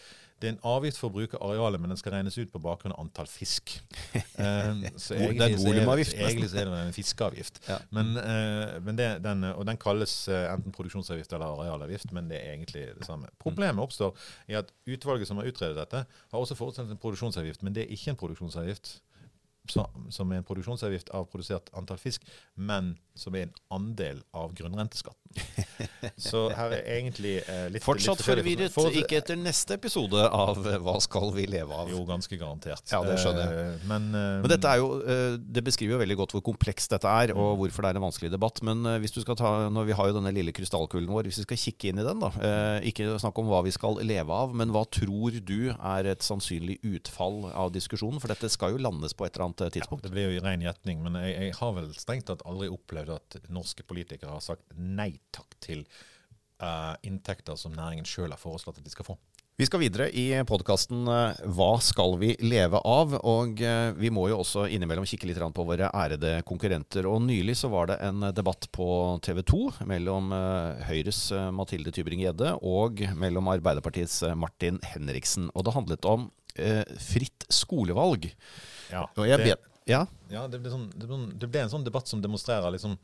det 0.43 0.50
er 0.50 0.55
en 0.57 0.65
avgift 0.67 0.98
for 1.00 1.07
å 1.07 1.15
bruke 1.15 1.39
arealet, 1.39 1.79
men 1.79 1.93
den 1.93 2.00
skal 2.00 2.17
regnes 2.17 2.36
ut 2.36 2.50
på 2.51 2.60
bakgrunn 2.60 2.91
av 2.91 3.05
antall 3.05 3.29
fisk. 3.31 3.77
Uh, 4.36 4.81
så 5.00 5.15
Det 5.15 5.22
er 5.22 5.29
egentlig 5.29 5.62
volumavgift. 5.62 6.17
Egentlig 6.17 6.50
er 6.60 6.67
det 6.67 6.81
en 6.81 6.98
fiskeavgift. 6.98 7.62
Ja. 7.69 7.77
Men, 7.95 8.12
uh, 8.17 8.74
men 8.83 9.00
det, 9.00 9.07
den, 9.24 9.48
og 9.53 9.63
den 9.69 9.79
kalles 9.79 10.17
eh, 10.27 10.50
enten 10.51 10.75
produksjonsavgift 10.75 11.31
eller 11.38 11.62
arealavgift, 11.62 12.12
men 12.17 12.27
det 12.31 12.41
er 12.41 12.57
egentlig 12.57 12.89
det 12.98 13.07
samme. 13.07 13.31
Problemet 13.39 13.79
oppstår 13.86 14.17
i 14.51 14.57
at 14.60 14.74
utvalget 14.83 15.31
som 15.31 15.39
har 15.39 15.48
utredet 15.48 15.79
dette, 15.79 16.03
har 16.03 16.43
også 16.43 16.60
forutsatt 16.60 16.91
en 16.91 17.00
produksjonsavgift, 17.00 17.63
men 17.63 17.77
det 17.77 17.86
er 17.86 17.95
ikke 17.95 18.12
en 18.12 18.19
produksjonsavgift 18.19 18.98
som 19.72 20.31
er 20.31 20.41
en 20.41 20.48
produksjonsavgift 20.48 21.13
av 21.15 21.29
produsert 21.31 21.69
antall 21.77 22.00
fisk, 22.01 22.25
men 22.60 22.98
som 23.15 23.36
er 23.36 23.48
en 23.48 23.53
andel 23.77 24.19
av 24.36 24.51
grunnrenteskatten. 24.57 25.22
Så 26.19 26.41
her 26.53 26.73
er 26.75 26.83
egentlig 26.97 27.33
eh, 27.49 27.67
litt 27.73 27.83
Fortsatt 27.83 28.19
litt 28.19 28.25
forvirret, 28.27 28.73
For- 28.75 28.91
ikke 28.93 29.17
etter 29.21 29.37
neste 29.39 29.77
episode 29.77 30.19
av 30.27 30.59
eh, 30.67 30.77
Hva 30.83 30.95
skal 31.03 31.31
vi 31.35 31.45
leve 31.49 31.73
av? 31.73 31.89
Jo, 31.91 32.03
ganske 32.07 32.37
garantert. 32.39 32.83
Ja, 32.91 32.99
det 33.07 33.15
skjønner 33.23 33.47
jeg. 33.47 33.69
Eh, 33.73 33.85
Men, 33.89 34.07
eh, 34.15 34.41
Men 34.43 34.51
dette 34.51 34.69
er 34.73 34.81
jo, 34.81 34.89
eh, 35.01 35.37
Det 35.39 35.63
beskriver 35.65 35.95
jo 35.97 36.01
veldig 36.03 36.17
godt 36.19 36.35
hvor 36.35 36.43
komplekst 36.51 36.91
dette 36.93 37.07
er, 37.09 37.33
Mm. 37.33 37.39
og 37.39 37.57
hvorfor 37.61 37.81
det 37.85 37.93
er 37.93 37.99
en 38.01 38.05
vanskelig 38.05 38.31
debatt. 38.33 38.61
Men 38.67 38.85
eh, 38.85 38.99
hvis 39.03 39.15
du 39.15 39.21
skal 39.23 39.35
ta, 39.39 39.53
når 39.73 39.85
vi 39.89 39.95
har 39.97 40.07
jo 40.11 40.17
denne 40.19 40.33
lille 40.35 40.51
krystallkulen 40.53 41.07
vår, 41.09 41.23
hvis 41.31 41.39
vi 41.41 41.47
skal 41.47 41.61
kikke 41.63 41.89
inn 41.93 41.99
i 42.03 42.07
den, 42.07 42.19
da 42.19 42.31
eh, 42.43 42.89
Ikke 42.91 43.07
snakke 43.19 43.39
om 43.41 43.47
hva 43.51 43.63
vi 43.65 43.71
skal 43.75 43.95
leve 44.03 44.29
av, 44.29 44.53
men 44.53 44.69
hva 44.75 44.83
tror 44.91 45.39
du 45.43 45.71
er 45.73 46.11
et 46.11 46.19
sannsynlig 46.25 46.79
utfall 46.83 47.47
av 47.53 47.71
diskusjonen? 47.73 48.19
For 48.21 48.27
dette 48.33 48.49
skal 48.53 48.75
jo 48.75 48.83
landes 48.83 49.13
på 49.17 49.25
et 49.25 49.33
eller 49.37 49.49
annet 49.49 49.73
tidspunkt. 49.73 50.03
Ja, 50.03 50.09
Det 50.09 50.15
blir 50.15 50.29
jo 50.29 50.37
i 50.37 50.43
ren 50.43 50.61
gjetning, 50.61 51.01
men 51.03 51.15
jeg, 51.23 51.35
jeg 51.39 51.53
har 51.59 51.73
vel 51.79 51.89
strengt 51.97 52.27
tatt 52.29 52.43
aldri 52.45 52.69
opplevd 52.69 53.09
at 53.15 53.39
norske 53.49 53.83
politikere 53.87 54.29
har 54.35 54.43
sagt 54.43 54.63
nei 54.77 55.13
takk 55.31 55.55
til 55.63 55.85
uh, 56.61 56.95
inntekter 57.05 57.55
som 57.59 57.75
næringen 57.75 58.07
sjøl 58.07 58.33
har 58.33 58.41
foreslått 58.41 58.81
at 58.81 58.87
de 58.87 58.93
skal 58.93 59.13
få. 59.13 59.17
Vi 59.53 59.67
skal 59.67 59.83
videre 59.83 60.07
i 60.17 60.31
podkasten 60.49 61.05
Hva 61.53 61.73
skal 61.85 62.15
vi 62.17 62.31
leve 62.41 62.79
av? 62.89 63.11
Og 63.21 63.59
eh, 63.61 63.91
vi 63.93 64.09
må 64.09 64.23
jo 64.31 64.39
også 64.41 64.63
innimellom 64.65 65.05
kikke 65.05 65.27
litt 65.29 65.37
på 65.37 65.65
våre 65.67 65.91
ærede 65.93 66.39
konkurrenter. 66.49 67.05
Og 67.05 67.21
nylig 67.21 67.59
så 67.59 67.69
var 67.69 67.91
det 67.91 67.99
en 68.01 68.25
debatt 68.33 68.65
på 68.73 68.87
TV 69.21 69.43
2 69.45 69.59
mellom 69.91 70.33
eh, 70.33 70.81
Høyres 70.89 71.19
eh, 71.37 71.51
Mathilde 71.53 71.93
Tybring-Gjedde 71.93 72.55
og 72.65 73.05
mellom 73.13 73.51
Arbeiderpartiets 73.53 74.23
eh, 74.25 74.33
Martin 74.33 74.81
Henriksen. 74.89 75.51
Og 75.53 75.67
det 75.67 75.75
handlet 75.77 76.09
om 76.09 76.31
eh, 76.57 76.81
fritt 76.97 77.45
skolevalg. 77.53 78.31
Ja, 78.89 79.05
det, 79.13 79.29
Ja, 79.85 80.07
ja 80.33 80.47
det, 80.49 80.63
ble 80.63 80.73
sånn, 80.73 80.89
det, 80.97 81.05
ble, 81.45 81.61
en 81.61 81.75
sånn 81.77 81.85
debatt 81.85 82.09
som 82.09 82.25
demonstrerer 82.25 82.73
liksom 82.73 82.97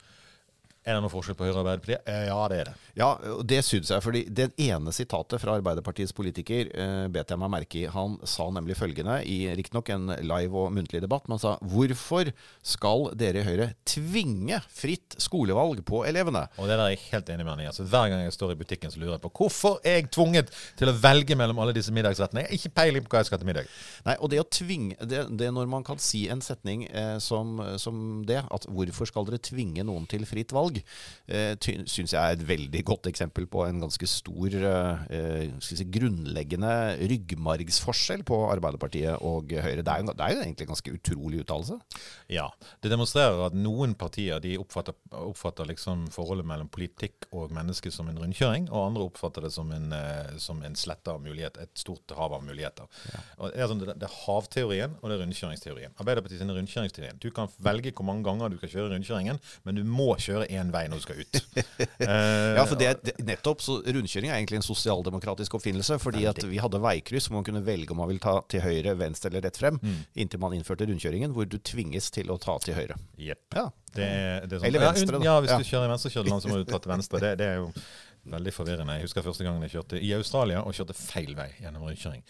Er 0.87 0.95
det 0.95 1.03
noen 1.03 1.11
forskjell 1.11 1.35
på 1.35 1.43
Høyre 1.43 1.57
og 1.57 1.65
Arbeiderpartiet? 1.65 2.07
Eh, 2.07 2.25
ja, 2.29 2.37
det 2.47 2.57
er 2.61 2.67
det. 2.69 2.73
Ja, 2.95 3.09
og 3.35 3.41
det 3.47 3.59
syns 3.67 3.89
jeg. 3.91 4.03
fordi 4.03 4.21
det 4.31 4.45
ene 4.63 4.93
sitatet 4.95 5.41
fra 5.41 5.57
Arbeiderpartiets 5.59 6.13
politiker 6.15 6.69
eh, 6.71 7.07
bet 7.11 7.33
jeg 7.33 7.39
meg 7.41 7.51
merke 7.51 7.81
i. 7.81 7.89
Han 7.91 8.15
sa 8.23 8.47
nemlig 8.55 8.77
følgende, 8.79 9.17
i 9.27 9.51
riktignok 9.59 9.91
en 9.91 10.13
live 10.23 10.55
og 10.55 10.71
muntlig 10.73 11.01
debatt, 11.03 11.27
men 11.27 11.35
han 11.35 11.43
sa 11.43 11.51
hvorfor 11.73 12.31
skal 12.63 13.09
dere 13.19 13.43
i 13.43 13.47
Høyre 13.47 13.67
tvinge 13.83 14.61
fritt 14.71 15.17
skolevalg 15.19 15.83
på 15.87 16.05
elevene? 16.07 16.45
Og 16.57 16.71
det 16.71 16.77
er 16.77 16.93
jeg 16.93 17.03
helt 17.09 17.33
enig 17.35 17.45
med 17.45 17.53
han 17.53 17.65
i. 17.65 17.69
Altså, 17.73 17.85
hver 17.91 18.07
gang 18.13 18.23
jeg 18.23 18.37
står 18.37 18.55
i 18.55 18.59
butikken, 18.63 18.95
så 18.95 19.03
lurer 19.03 19.17
jeg 19.17 19.23
på 19.27 19.33
hvorfor 19.41 19.83
er 19.83 19.99
jeg 19.99 20.09
tvunget 20.15 20.55
til 20.79 20.93
å 20.93 20.95
velge 20.95 21.37
mellom 21.39 21.59
alle 21.59 21.75
disse 21.75 21.93
middagsrettene. 21.95 22.45
Jeg 22.47 22.53
har 22.53 22.61
ikke 22.61 22.75
peiling 22.79 23.05
på 23.05 23.13
hva 23.13 23.25
jeg 23.25 23.31
skal 23.33 23.43
til 23.43 23.51
middag. 23.51 23.69
Nei, 24.07 24.15
og 24.23 24.31
det 24.31 24.39
å 24.39 24.47
tvinge 24.47 24.95
Det, 25.09 25.25
det 25.37 25.49
når 25.53 25.67
man 25.69 25.83
kan 25.85 25.99
si 26.01 26.23
en 26.31 26.41
setning 26.43 26.85
eh, 26.87 27.17
som, 27.23 27.59
som 27.81 28.23
det, 28.27 28.41
at 28.47 28.67
hvorfor 28.71 29.09
skal 29.09 29.27
dere 29.27 29.43
tvinge 29.43 29.83
noen 29.85 30.07
til 30.09 30.25
fritt 30.29 30.53
valg, 30.55 30.68
eh, 30.77 31.53
syns 31.59 32.13
jeg 32.13 32.19
er 32.19 32.35
et 32.35 32.45
veldig 32.47 32.83
godt 32.87 33.09
eksempel 33.11 33.47
på 33.49 33.65
en 33.65 33.81
ganske 33.83 34.09
stor 34.09 34.55
eh, 34.55 35.03
eh, 35.15 35.43
si, 35.63 35.77
grunnleggende 35.89 36.71
ryggmargsforskjell 37.09 38.25
på 38.27 38.41
Arbeiderpartiet 38.53 39.19
og 39.25 39.53
Høyre. 39.53 39.83
Det 39.83 39.93
er 39.93 40.03
jo, 40.03 40.13
det 40.13 40.25
er 40.25 40.35
jo 40.35 40.43
egentlig 40.43 40.67
en 40.67 40.73
ganske 40.73 40.95
utrolig 40.99 41.43
uttalelse. 41.43 41.79
Ja, 42.31 42.49
Det 42.83 42.91
demonstrerer 42.91 43.45
at 43.47 43.57
noen 43.57 43.95
partier 43.99 44.41
de 44.43 44.55
oppfatter, 44.61 44.97
oppfatter 45.15 45.67
liksom 45.69 46.07
forholdet 46.13 46.47
mellom 46.49 46.69
politikk 46.71 47.29
og 47.35 47.53
menneske 47.55 47.91
som 47.93 48.09
en 48.11 48.19
rundkjøring, 48.21 48.69
og 48.69 48.89
andre 48.89 49.07
oppfatter 49.09 49.45
det 49.47 49.53
som 49.55 49.71
en, 49.75 49.91
eh, 49.95 50.35
som 50.41 50.61
en 50.63 50.75
slette 50.77 51.11
av 51.11 51.23
mulighet, 51.23 51.57
et 51.61 51.73
stort 51.79 52.11
hav 52.17 52.35
av 52.35 52.43
muligheter. 52.45 52.89
Og 53.39 53.49
det, 53.51 53.59
er 53.59 53.71
sånn, 53.71 53.81
det, 53.83 53.95
det 53.99 54.09
er 54.09 54.17
havteorien 54.25 54.97
og 54.99 55.09
det 55.09 55.15
er 55.15 55.23
rundkjøringsteorien. 55.23 55.95
Arbeiderpartiet 55.99 56.41
sin 56.41 56.53
rundkjøringsteorien. 56.53 57.19
Du 57.21 57.29
kan 57.35 57.49
velge 57.63 57.93
hvor 57.95 58.07
mange 58.07 58.25
ganger 58.27 58.51
du 58.51 58.57
skal 58.59 58.73
kjøre 58.73 58.93
rundkjøringen, 58.93 59.39
men 59.65 59.77
du 59.79 59.83
må 59.87 60.11
kjøre 60.19 60.49
én 60.51 60.58
vei 60.73 60.83
når 60.91 60.99
du 60.99 61.05
skal 61.07 61.21
ut. 61.23 61.39
Eh, 61.99 62.55
Ja, 62.57 62.63
for 62.67 62.75
det, 62.79 62.89
det, 63.03 63.13
nettopp, 63.27 63.61
så 63.63 63.77
Rundkjøring 63.85 64.29
er 64.31 64.37
egentlig 64.37 64.59
en 64.59 64.65
sosialdemokratisk 64.65 65.55
oppfinnelse. 65.55 65.97
fordi 65.99 66.25
at 66.27 66.39
vi 66.47 66.59
hadde 66.59 66.79
veikryss 66.83 67.27
hvor 67.29 67.39
man 67.39 67.45
kunne 67.47 67.61
velge 67.65 67.91
om 67.95 67.99
man 68.03 68.09
vil 68.11 68.19
ta 68.23 68.37
til 68.51 68.61
høyre, 68.63 68.93
venstre 68.99 69.29
eller 69.31 69.45
rett 69.47 69.59
frem, 69.59 69.79
inntil 70.15 70.39
man 70.43 70.55
innførte 70.57 70.87
rundkjøringen, 70.89 71.31
hvor 71.35 71.47
du 71.47 71.57
tvinges 71.59 72.09
til 72.15 72.31
å 72.31 72.37
ta 72.41 72.57
til 72.63 72.75
høyre. 72.75 72.97
Yep. 73.19 73.41
Ja, 73.55 73.65
Det, 73.95 74.09
det 74.51 74.59
sånn, 74.59 74.67
Eller 74.69 74.83
venstre, 74.85 75.15
Ja, 75.15 75.19
da. 75.19 75.25
ja, 75.25 75.35
hvis 75.45 75.55
du 75.63 75.71
kjører 75.71 75.87
i 75.87 75.93
venstrekjørland, 75.95 76.43
så 76.43 76.51
må 76.51 76.59
du 76.61 76.65
ta 76.69 76.79
til 76.83 76.91
venstre. 76.93 77.19
Det, 77.23 77.31
det 77.39 77.47
er 77.53 77.59
jo 77.63 77.71
veldig 78.35 78.53
forvirrende. 78.53 78.97
Jeg 78.99 79.07
husker 79.09 79.25
første 79.25 79.47
gangen 79.47 79.63
jeg 79.67 79.75
kjørte 79.77 80.01
i 80.03 80.11
Australia 80.17 80.63
og 80.63 80.75
kjørte 80.77 80.95
feil 80.99 81.35
vei 81.39 81.49
gjennom 81.61 81.87
rundkjøring. 81.87 82.23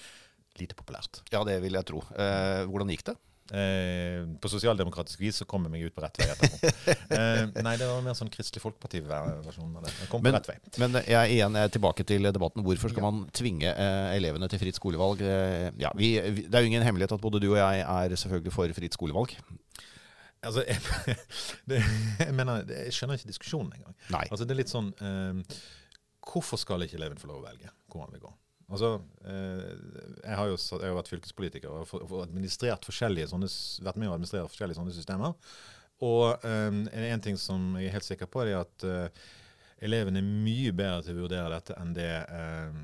Lite 0.59 0.75
populært. 0.75 1.21
ja 1.31 1.41
det 1.47 1.57
vil 1.63 1.73
jeg 1.77 1.87
tro. 1.87 2.01
Eh, 2.19 2.65
hvordan 2.67 2.89
gikk 2.93 3.05
det? 3.11 3.17
Eh, 3.49 4.25
på 4.37 4.49
sosialdemokratisk 4.51 5.21
vis 5.23 5.39
så 5.41 5.45
kom 5.49 5.63
jeg 5.65 5.73
meg 5.73 5.87
ut 5.89 5.95
på 5.95 6.03
rett 6.03 6.19
vei 6.21 6.27
etterpå. 6.33 6.73
Eh, 7.09 7.47
nei, 7.65 7.71
det 7.79 7.87
var 7.89 8.03
mer 8.05 8.13
sånn 8.13 8.29
Kristelig 8.29 8.61
Folkeparti-versjon 8.61 9.71
av 9.79 9.85
det. 9.87 9.93
Jeg 10.03 10.09
kom 10.11 10.21
på 10.21 10.27
Men, 10.27 10.35
rett 10.37 10.49
vei. 10.51 10.57
men 10.77 10.97
jeg 10.99 11.15
er 11.17 11.31
igjen 11.33 11.57
er 11.57 11.71
tilbake 11.73 12.05
til 12.07 12.29
debatten. 12.29 12.61
Hvorfor 12.65 12.93
skal 12.93 13.05
man 13.07 13.23
tvinge 13.33 13.71
eh, 13.71 14.11
elevene 14.13 14.49
til 14.51 14.61
fritt 14.61 14.77
skolevalg? 14.77 15.23
Eh, 15.25 15.71
ja, 15.81 15.89
vi, 15.97 16.11
vi, 16.21 16.45
det 16.45 16.59
er 16.59 16.65
jo 16.65 16.69
ingen 16.69 16.85
hemmelighet 16.85 17.15
at 17.17 17.23
både 17.23 17.41
du 17.41 17.49
og 17.49 17.57
jeg 17.57 17.81
er 17.81 18.15
selvfølgelig 18.21 18.53
for 18.53 18.77
fritt 18.77 18.97
skolevalg. 18.99 19.33
Altså, 20.45 20.63
jeg, 20.69 21.17
det, 21.71 21.81
jeg 22.21 22.35
mener, 22.37 22.61
jeg 22.69 22.93
skjønner 22.95 23.17
ikke 23.19 23.31
diskusjonen 23.33 23.73
engang. 23.79 23.97
Nei. 24.13 24.27
Altså, 24.29 24.45
det 24.45 24.55
er 24.55 24.61
litt 24.61 24.71
sånn 24.71 24.93
eh, 25.01 25.57
Hvorfor 26.29 26.61
skal 26.61 26.85
ikke 26.85 26.99
eleven 26.99 27.17
få 27.19 27.31
lov 27.31 27.41
å 27.41 27.47
velge 27.49 27.73
hvor 27.89 28.05
han 28.05 28.13
vil 28.13 28.27
gå? 28.27 28.31
Altså, 28.69 28.99
eh, 29.25 29.65
jeg 30.21 30.37
har 30.37 30.47
jo 30.51 30.57
jeg 30.57 30.85
har 30.85 30.97
vært 30.99 31.09
fylkespolitiker 31.09 31.73
og 31.73 32.15
administrert 32.21 32.85
forskjellige 32.85 33.31
sånne, 33.31 33.49
vært 33.87 33.97
med 33.97 34.11
å 34.11 34.15
administrere 34.15 34.51
forskjellige 34.51 34.77
sånne 34.77 34.93
systemer. 34.93 35.37
Og 36.05 36.45
um, 36.45 36.83
en 36.87 37.23
ting 37.23 37.35
som 37.39 37.73
jeg 37.75 37.89
er 37.89 37.97
helt 37.97 38.07
sikker 38.07 38.29
på, 38.31 38.45
er 38.45 38.61
at 38.61 38.85
eh, 38.87 39.23
elevene 39.83 40.21
er 40.21 40.27
mye 40.27 40.71
bedre 40.75 41.03
til 41.03 41.17
å 41.17 41.25
vurdere 41.25 41.57
dette 41.57 41.75
enn 41.79 41.95
det, 41.97 42.11
eh, 42.23 42.77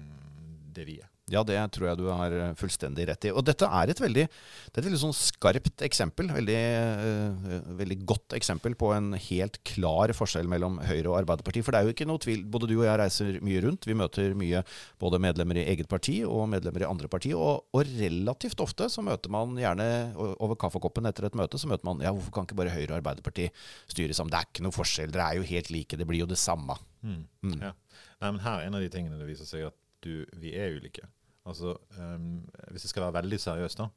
det 0.75 0.88
vi 0.89 0.98
er. 1.00 1.14
Ja, 1.34 1.41
det 1.41 1.58
tror 1.74 1.88
jeg 1.89 1.98
du 1.98 2.05
har 2.12 2.34
eh, 2.38 2.51
fullstendig 2.60 3.08
rett 3.10 3.25
i. 3.25 3.32
Og 3.34 3.41
dette 3.48 3.65
er 3.65 3.89
et 3.89 4.01
veldig, 4.01 4.25
det 4.29 4.77
er 4.77 4.84
et 4.84 4.86
veldig 4.86 5.00
sånn 5.01 5.15
skarpt 5.17 5.82
eksempel. 5.88 6.27
Veldig, 6.36 6.58
uh, 7.01 7.72
veldig 7.79 7.98
godt 8.05 8.36
eksempel 8.38 8.75
på 8.77 8.91
en 8.94 9.15
helt 9.17 9.58
klar 9.65 10.13
forskjell 10.13 10.46
mellom 10.51 10.77
Høyre 10.86 11.10
og 11.10 11.17
Arbeiderpartiet. 11.24 11.65
For 11.65 11.74
det 11.74 11.79
er 11.79 11.88
jo 11.89 11.96
ikke 11.96 12.05
noe 12.05 12.22
tvil. 12.22 12.44
Både 12.53 12.70
du 12.70 12.75
og 12.75 12.86
jeg 12.86 13.00
reiser 13.01 13.39
mye 13.41 13.63
rundt. 13.65 13.88
Vi 13.89 13.98
møter 13.98 14.38
mye 14.38 14.62
både 15.01 15.22
medlemmer 15.25 15.58
i 15.58 15.65
eget 15.72 15.89
parti 15.89 16.20
og 16.27 16.46
medlemmer 16.51 16.86
i 16.86 16.89
andre 16.91 17.10
parti. 17.10 17.34
Og, 17.34 17.65
og 17.74 17.96
relativt 17.96 18.62
ofte 18.62 18.91
så 18.94 19.01
møter 19.05 19.34
man 19.34 19.58
gjerne 19.58 19.88
over 20.36 20.53
kaffekoppen 20.62 21.10
etter 21.10 21.25
et 21.25 21.39
møte, 21.39 21.58
så 21.58 21.72
møter 21.72 21.89
man 21.89 22.05
ja, 22.05 22.13
hvorfor 22.13 22.36
kan 22.36 22.46
ikke 22.46 22.60
bare 22.62 22.75
Høyre 22.75 22.91
og 22.91 23.00
Arbeiderpartiet 23.00 23.65
styre 23.89 24.13
sammen? 24.13 24.29
Det 24.36 24.44
er 24.44 24.51
ikke 24.51 24.67
noe 24.67 24.77
forskjell. 24.77 25.10
Dere 25.15 25.32
er 25.32 25.41
jo 25.41 25.50
helt 25.55 25.74
like. 25.74 25.98
Det 25.98 26.05
blir 26.05 26.22
jo 26.22 26.29
det 26.29 26.38
samme. 26.38 26.77
Mm. 27.01 27.25
Mm. 27.41 27.58
Ja. 27.65 27.74
Nei, 28.22 28.29
men 28.29 28.39
her 28.46 28.60
er 28.62 28.70
en 28.70 28.77
av 28.77 28.86
de 28.86 28.94
tingene 28.94 29.17
det 29.17 29.27
viser 29.32 29.50
seg 29.50 29.65
at 29.72 29.79
du, 30.05 30.25
vi 30.39 30.53
er 30.55 30.75
ulike. 30.77 31.07
Altså, 31.45 31.75
um, 32.00 32.45
Hvis 32.71 32.85
jeg 32.85 32.89
skal 32.93 33.03
være 33.07 33.17
veldig 33.21 33.39
seriøs, 33.43 33.75
da. 33.77 33.88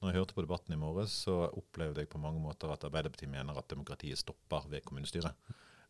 Når 0.00 0.10
jeg 0.10 0.18
hørte 0.18 0.34
på 0.36 0.42
debatten 0.44 0.74
i 0.74 0.76
morges, 0.80 1.10
så 1.24 1.34
opplevde 1.56 2.00
jeg 2.02 2.08
på 2.12 2.18
mange 2.20 2.40
måter 2.42 2.68
at 2.72 2.84
Arbeiderpartiet 2.84 3.30
mener 3.32 3.56
at 3.56 3.68
demokratiet 3.70 4.18
stopper 4.20 4.66
ved 4.68 4.80
kommunestyret. 4.84 5.32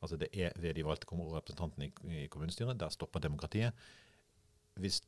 Altså 0.02 0.16
Det 0.20 0.28
er 0.34 0.52
ved 0.60 0.74
de 0.76 0.84
valgte 0.86 1.06
representantene 1.16 1.86
i, 1.88 2.24
i 2.24 2.26
kommunestyret. 2.26 2.78
Der 2.80 2.88
stopper 2.94 3.20
demokratiet. 3.20 3.72
Hvis, 4.76 5.00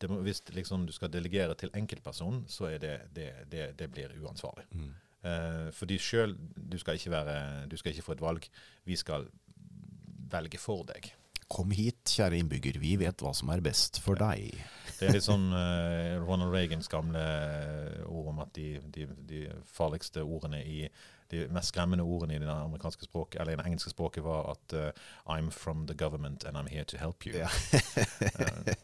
det, 0.00 0.10
hvis 0.10 0.42
liksom 0.54 0.86
du 0.86 0.92
skal 0.92 1.12
delegere 1.12 1.54
til 1.54 1.70
enkeltpersonen, 1.74 2.44
så 2.48 2.66
er 2.70 2.78
det, 2.78 2.94
det, 3.16 3.30
det, 3.52 3.64
det 3.78 3.90
blir 3.92 4.12
uansvarlig. 4.22 4.64
Eh, 5.24 5.70
fordi 5.72 5.96
sjøl 5.98 6.36
du, 6.70 6.78
skal 6.78 6.94
ikke 7.00 7.10
være- 7.10 7.66
du 7.68 7.76
skal 7.76 7.92
ikke 7.92 8.02
få 8.04 8.12
et 8.12 8.20
valg. 8.20 8.48
Vi 8.84 8.96
skal 8.96 9.26
velge 10.30 10.58
for 10.60 10.84
deg. 10.88 11.12
Kom 11.52 11.72
hit, 11.74 12.02
kjære 12.08 12.38
innbygger. 12.40 12.78
Vi 12.82 12.94
vet 13.00 13.24
hva 13.24 13.34
som 13.36 13.50
er 13.52 13.62
best 13.64 14.00
for 14.04 14.18
deg. 14.18 14.54
Det 14.98 15.08
er 15.08 15.16
litt 15.16 15.26
sånn 15.26 15.50
Ronald 16.24 16.54
Reagans 16.54 16.88
gamle 16.92 17.20
eh, 17.20 18.04
ord 18.08 18.30
om 18.32 18.40
at 18.44 18.54
de, 18.56 18.78
de, 18.94 19.08
de 19.28 19.42
farligste 19.68 20.24
ordene 20.24 20.62
i 20.64 20.84
de 21.32 21.44
mest 21.54 21.72
skremmende 21.72 22.04
ordene 22.04 22.36
i 22.36 22.40
det 22.42 22.48
amerikanske 22.50 23.06
språket, 23.06 23.40
eller 23.40 23.54
i 23.54 23.58
det 23.58 23.66
engelske 23.66 23.92
språket 23.92 24.24
var 24.24 24.50
at 24.52 24.74
uh, 24.76 24.88
I'm 25.30 25.50
from 25.54 25.86
the 25.88 25.94
government 25.94 26.44
and 26.44 26.56
I'm 26.56 26.68
here 26.70 26.84
to 26.84 26.98
help 27.00 27.26
you. 27.26 27.36
Ja. 27.38 27.50
Eh, 28.24 28.74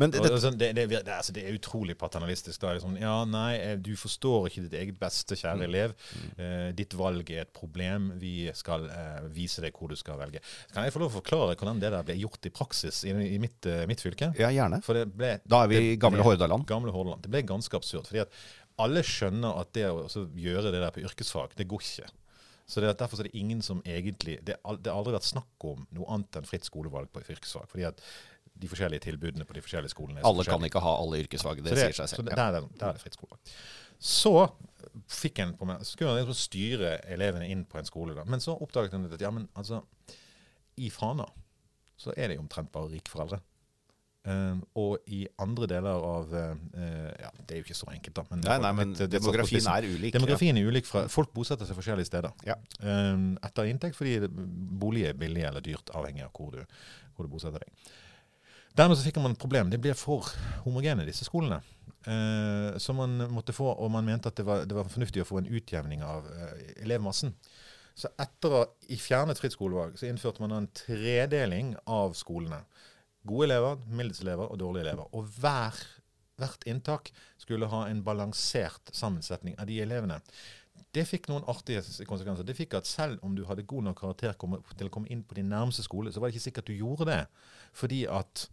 Men 0.00 0.10
det, 0.12 0.20
og, 0.20 0.36
sånn, 0.42 0.56
det, 0.58 0.72
det, 0.76 0.98
altså, 1.00 1.32
det 1.34 1.44
er 1.46 1.56
utrolig 1.56 1.94
paternalistisk. 1.98 2.60
Da 2.60 2.70
er 2.70 2.78
det 2.78 2.82
sånn, 2.84 2.96
ja, 3.00 3.14
nei, 3.28 3.52
eh, 3.60 3.74
du 3.80 3.92
forstår 3.98 4.48
ikke 4.50 4.64
ditt 4.66 4.76
eget 4.80 4.98
beste, 5.00 5.36
kjære 5.38 5.66
elev. 5.66 5.94
Uh, 6.38 6.68
ditt 6.76 6.94
valg 6.98 7.30
er 7.34 7.44
et 7.44 7.52
problem. 7.54 8.10
Vi 8.20 8.50
skal 8.56 8.86
uh, 8.90 9.26
vise 9.34 9.64
deg 9.64 9.76
hvor 9.78 9.92
du 9.92 9.96
skal 9.98 10.18
velge. 10.20 10.42
Kan 10.74 10.86
jeg 10.86 10.94
få 10.94 11.02
lov 11.02 11.12
å 11.12 11.18
forklare 11.18 11.56
hvordan 11.58 11.82
det 11.82 11.92
der 11.94 12.06
ble 12.06 12.18
gjort 12.20 12.48
i 12.48 12.54
praksis 12.54 13.02
i, 13.08 13.14
i 13.14 13.40
mitt, 13.42 13.68
mitt 13.90 14.04
fylke? 14.04 14.32
ja, 14.38 14.50
gjerne. 14.54 14.80
Ble, 14.84 15.34
Da 15.48 15.64
er 15.64 15.72
vi 15.72 15.82
i 15.92 15.98
gamle 16.00 16.24
Hordaland. 16.26 16.66
Gamle 16.68 16.94
Hordaland. 16.94 17.24
Det 17.24 17.32
ble 17.32 17.44
ganske 17.48 17.78
absurd. 17.78 18.08
fordi 18.10 18.24
at 18.26 18.34
alle 18.78 19.02
skjønner 19.02 19.58
at 19.60 19.72
det 19.74 19.84
å 19.90 20.06
gjøre 20.38 20.70
det 20.72 20.80
der 20.80 20.90
på 20.94 21.02
yrkesfag, 21.04 21.54
det 21.56 21.68
går 21.68 21.80
ikke. 21.82 22.08
Så 22.68 22.80
det, 22.82 22.88
er- 22.90 22.98
Derfor 23.00 23.16
så 23.16 23.24
er 23.24 23.28
det 23.30 23.38
ingen 23.40 23.62
som 23.62 23.80
egentlig 23.82 24.44
Det 24.44 24.56
har 24.64 24.76
det 24.76 24.90
har 24.92 24.98
aldri 25.00 25.14
vært 25.14 25.24
snakk 25.24 25.64
om 25.64 25.86
noe 25.96 26.04
annet 26.12 26.36
enn 26.36 26.44
fritt 26.44 26.64
skolevalg 26.68 27.08
på 27.12 27.22
yrkesfag. 27.24 27.66
fordi 27.68 27.84
at 27.88 28.00
de 28.58 28.66
forskjellige 28.68 29.00
tilbudene 29.06 29.44
på 29.46 29.54
de 29.54 29.60
forskjellige 29.62 29.90
skolene 29.94 30.18
er 30.18 30.22
så 30.22 30.28
Alle 30.28 30.44
kan 30.44 30.60
ikke 30.66 30.80
ha 30.82 30.96
alle 31.00 31.20
yrkesfag. 31.22 31.62
Det, 31.62 31.70
det 31.72 31.78
sier 31.78 31.92
seg 31.94 32.08
så 32.08 32.16
selv. 32.16 32.24
det, 32.28 32.36
Ja. 32.36 32.50
der, 32.50 32.56
er 32.58 32.60
det- 32.60 32.78
der 32.78 32.88
er 32.88 32.92
det 32.92 33.00
fritt 33.00 33.14
skolevalg. 33.14 33.40
Så 34.00 34.52
fikk 35.08 35.38
en 35.38 35.54
på 35.56 35.64
meg, 35.66 35.78
så 35.80 35.92
skulle 35.96 36.10
han 36.10 36.18
liksom 36.26 36.34
styre 36.34 37.00
elevene 37.08 37.48
inn 37.48 37.64
på 37.64 37.78
en 37.78 37.84
skole. 37.84 38.14
da. 38.14 38.24
Men 38.24 38.40
så 38.40 38.54
oppdaget 38.60 38.92
han 38.92 39.10
at 39.12 39.20
ja, 39.20 39.30
men 39.30 39.48
altså, 39.56 39.82
i 40.76 40.90
Fana 40.90 41.26
så 41.98 42.12
er 42.16 42.28
det 42.28 42.36
jo 42.36 42.42
omtrent 42.42 42.70
bare 42.70 42.90
rike 42.90 43.08
foreldre. 43.10 43.40
Um, 44.28 44.58
og 44.76 45.06
i 45.08 45.22
andre 45.40 45.68
deler 45.70 46.02
av 46.04 46.32
uh, 46.34 46.56
Ja, 47.16 47.30
det 47.38 47.54
er 47.54 47.62
jo 47.62 47.64
ikke 47.64 47.76
så 47.78 47.86
enkelt, 47.94 48.16
da. 48.18 48.24
Men, 48.28 48.42
Nei, 48.44 48.56
nei, 48.64 48.72
men 48.76 48.90
på 48.98 49.06
demografien 49.14 49.70
er 49.72 49.86
ulik. 49.88 50.12
Demografien 50.16 50.58
er 50.60 50.68
ulik 50.68 50.88
fra 50.88 51.06
Folk 51.12 51.32
bosetter 51.36 51.68
seg 51.68 51.78
forskjellige 51.78 52.10
steder. 52.10 52.34
Ja. 52.48 52.58
Um, 52.82 53.30
etter 53.46 53.70
inntekt, 53.70 53.96
fordi 53.96 54.18
bolig 54.28 55.06
er 55.08 55.16
billig 55.16 55.46
eller 55.48 55.64
dyrt, 55.64 55.94
avhengig 55.96 56.26
av 56.26 56.34
hvor 56.36 56.52
du, 56.58 56.60
hvor 57.16 57.28
du 57.28 57.32
bosetter 57.32 57.64
deg. 57.64 57.88
Dermed 58.78 58.98
så 58.98 59.06
fikk 59.06 59.18
man 59.22 59.34
et 59.34 59.40
problem. 59.40 59.72
Det 59.72 59.80
ble 59.82 59.94
for 59.98 60.28
homogene, 60.66 61.06
disse 61.08 61.26
skolene. 61.26 61.62
Eh, 62.06 62.78
så 62.78 62.94
man 62.94 63.16
måtte 63.32 63.52
få, 63.52 63.72
og 63.72 63.90
man 63.90 64.06
mente 64.06 64.30
at 64.30 64.38
det 64.38 64.46
var, 64.46 64.64
det 64.68 64.76
var 64.76 64.88
fornuftig 64.88 65.24
å 65.24 65.28
få 65.28 65.40
en 65.40 65.50
utjevning 65.50 66.04
av 66.06 66.28
eh, 66.30 66.60
elevmassen. 66.84 67.34
Så 67.98 68.10
etter 68.22 68.54
å 68.54 68.60
ha 68.62 68.98
fjernet 69.02 69.40
fritt 69.40 69.56
skolevalg, 69.56 69.98
så 69.98 70.06
innførte 70.06 70.44
man 70.44 70.54
en 70.54 70.68
tredeling 70.76 71.74
av 71.90 72.14
skolene. 72.14 72.62
Gode 73.26 73.48
elever, 73.48 73.80
middels 73.90 74.20
elever 74.22 74.46
og 74.46 74.58
dårlige 74.60 74.86
elever. 74.86 75.08
Og 75.16 75.26
hver, 75.40 75.80
hvert 76.38 76.64
inntak 76.70 77.10
skulle 77.40 77.68
ha 77.70 77.84
en 77.88 78.04
balansert 78.06 78.92
sammensetning 78.94 79.58
av 79.58 79.68
de 79.70 79.80
elevene. 79.82 80.20
Det 80.94 81.04
fikk 81.04 81.26
noen 81.28 81.46
artige 81.50 81.82
konsekvenser. 82.08 82.46
Det 82.46 82.56
fikk 82.56 82.78
at 82.78 82.88
selv 82.88 83.24
om 83.26 83.34
du 83.36 83.44
hadde 83.48 83.66
god 83.68 83.88
nok 83.88 83.98
karakter 84.00 84.36
til 84.38 84.88
å 84.88 84.92
komme 84.94 85.10
inn 85.12 85.24
på 85.26 85.36
din 85.36 85.50
nærmeste 85.50 85.84
skole, 85.84 86.12
så 86.12 86.22
var 86.22 86.30
det 86.30 86.38
ikke 86.38 86.48
sikkert 86.48 86.70
du 86.70 86.78
gjorde 86.78 87.08
det. 87.10 87.22
Fordi 87.76 88.04
at 88.08 88.46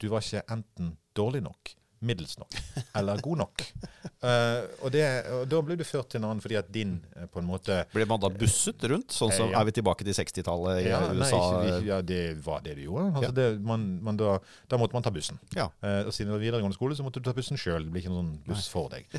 du 0.00 0.08
var 0.12 0.24
ikke 0.24 0.46
enten 0.54 0.94
dårlig 1.16 1.42
nok, 1.44 1.74
middels 2.06 2.38
nok 2.40 2.54
eller 2.94 3.22
god 3.24 3.44
nok. 3.44 3.64
Uh, 4.24 4.64
og, 4.80 4.88
det, 4.94 5.02
og 5.34 5.42
da 5.52 5.58
ble 5.66 5.76
du 5.76 5.84
ført 5.84 6.08
til 6.12 6.22
en 6.22 6.30
annen 6.30 6.40
fordi 6.40 6.56
at 6.56 6.68
din 6.72 6.94
eh, 7.12 7.26
på 7.28 7.42
en 7.42 7.48
måte 7.48 7.82
Ble 7.92 8.06
man 8.08 8.22
da 8.22 8.30
busset 8.32 8.80
rundt? 8.88 9.12
Sånn 9.12 9.32
som 9.34 9.50
ja. 9.52 9.58
er 9.60 9.68
vi 9.68 9.74
tilbake 9.76 10.06
til 10.06 10.16
60-tallet 10.16 10.80
i 10.80 10.86
ja, 10.86 11.00
USA? 11.12 11.40
Nei, 11.58 11.74
ja, 11.90 11.98
det 12.00 12.22
var 12.46 12.62
det 12.64 12.78
du 12.78 12.86
gjorde. 12.86 13.10
Altså 13.18 13.34
det, 13.36 13.46
man, 13.66 13.84
man 14.06 14.20
da, 14.20 14.38
da 14.70 14.80
måtte 14.80 14.96
man 14.96 15.04
ta 15.04 15.12
bussen. 15.12 15.40
Ja. 15.56 15.68
Uh, 15.84 16.06
og 16.06 16.14
siden 16.16 16.32
det 16.32 16.38
var 16.38 16.44
videregående 16.46 16.78
skole, 16.78 16.96
så 16.96 17.04
måtte 17.04 17.20
du 17.20 17.28
ta 17.28 17.36
bussen 17.36 17.60
sjøl. 17.60 17.84
Det 17.84 17.92
blir 17.92 18.06
ikke 18.06 18.14
noen 18.14 18.32
sånn 18.32 18.40
buss 18.48 18.70
for 18.72 18.88
deg. 18.94 19.12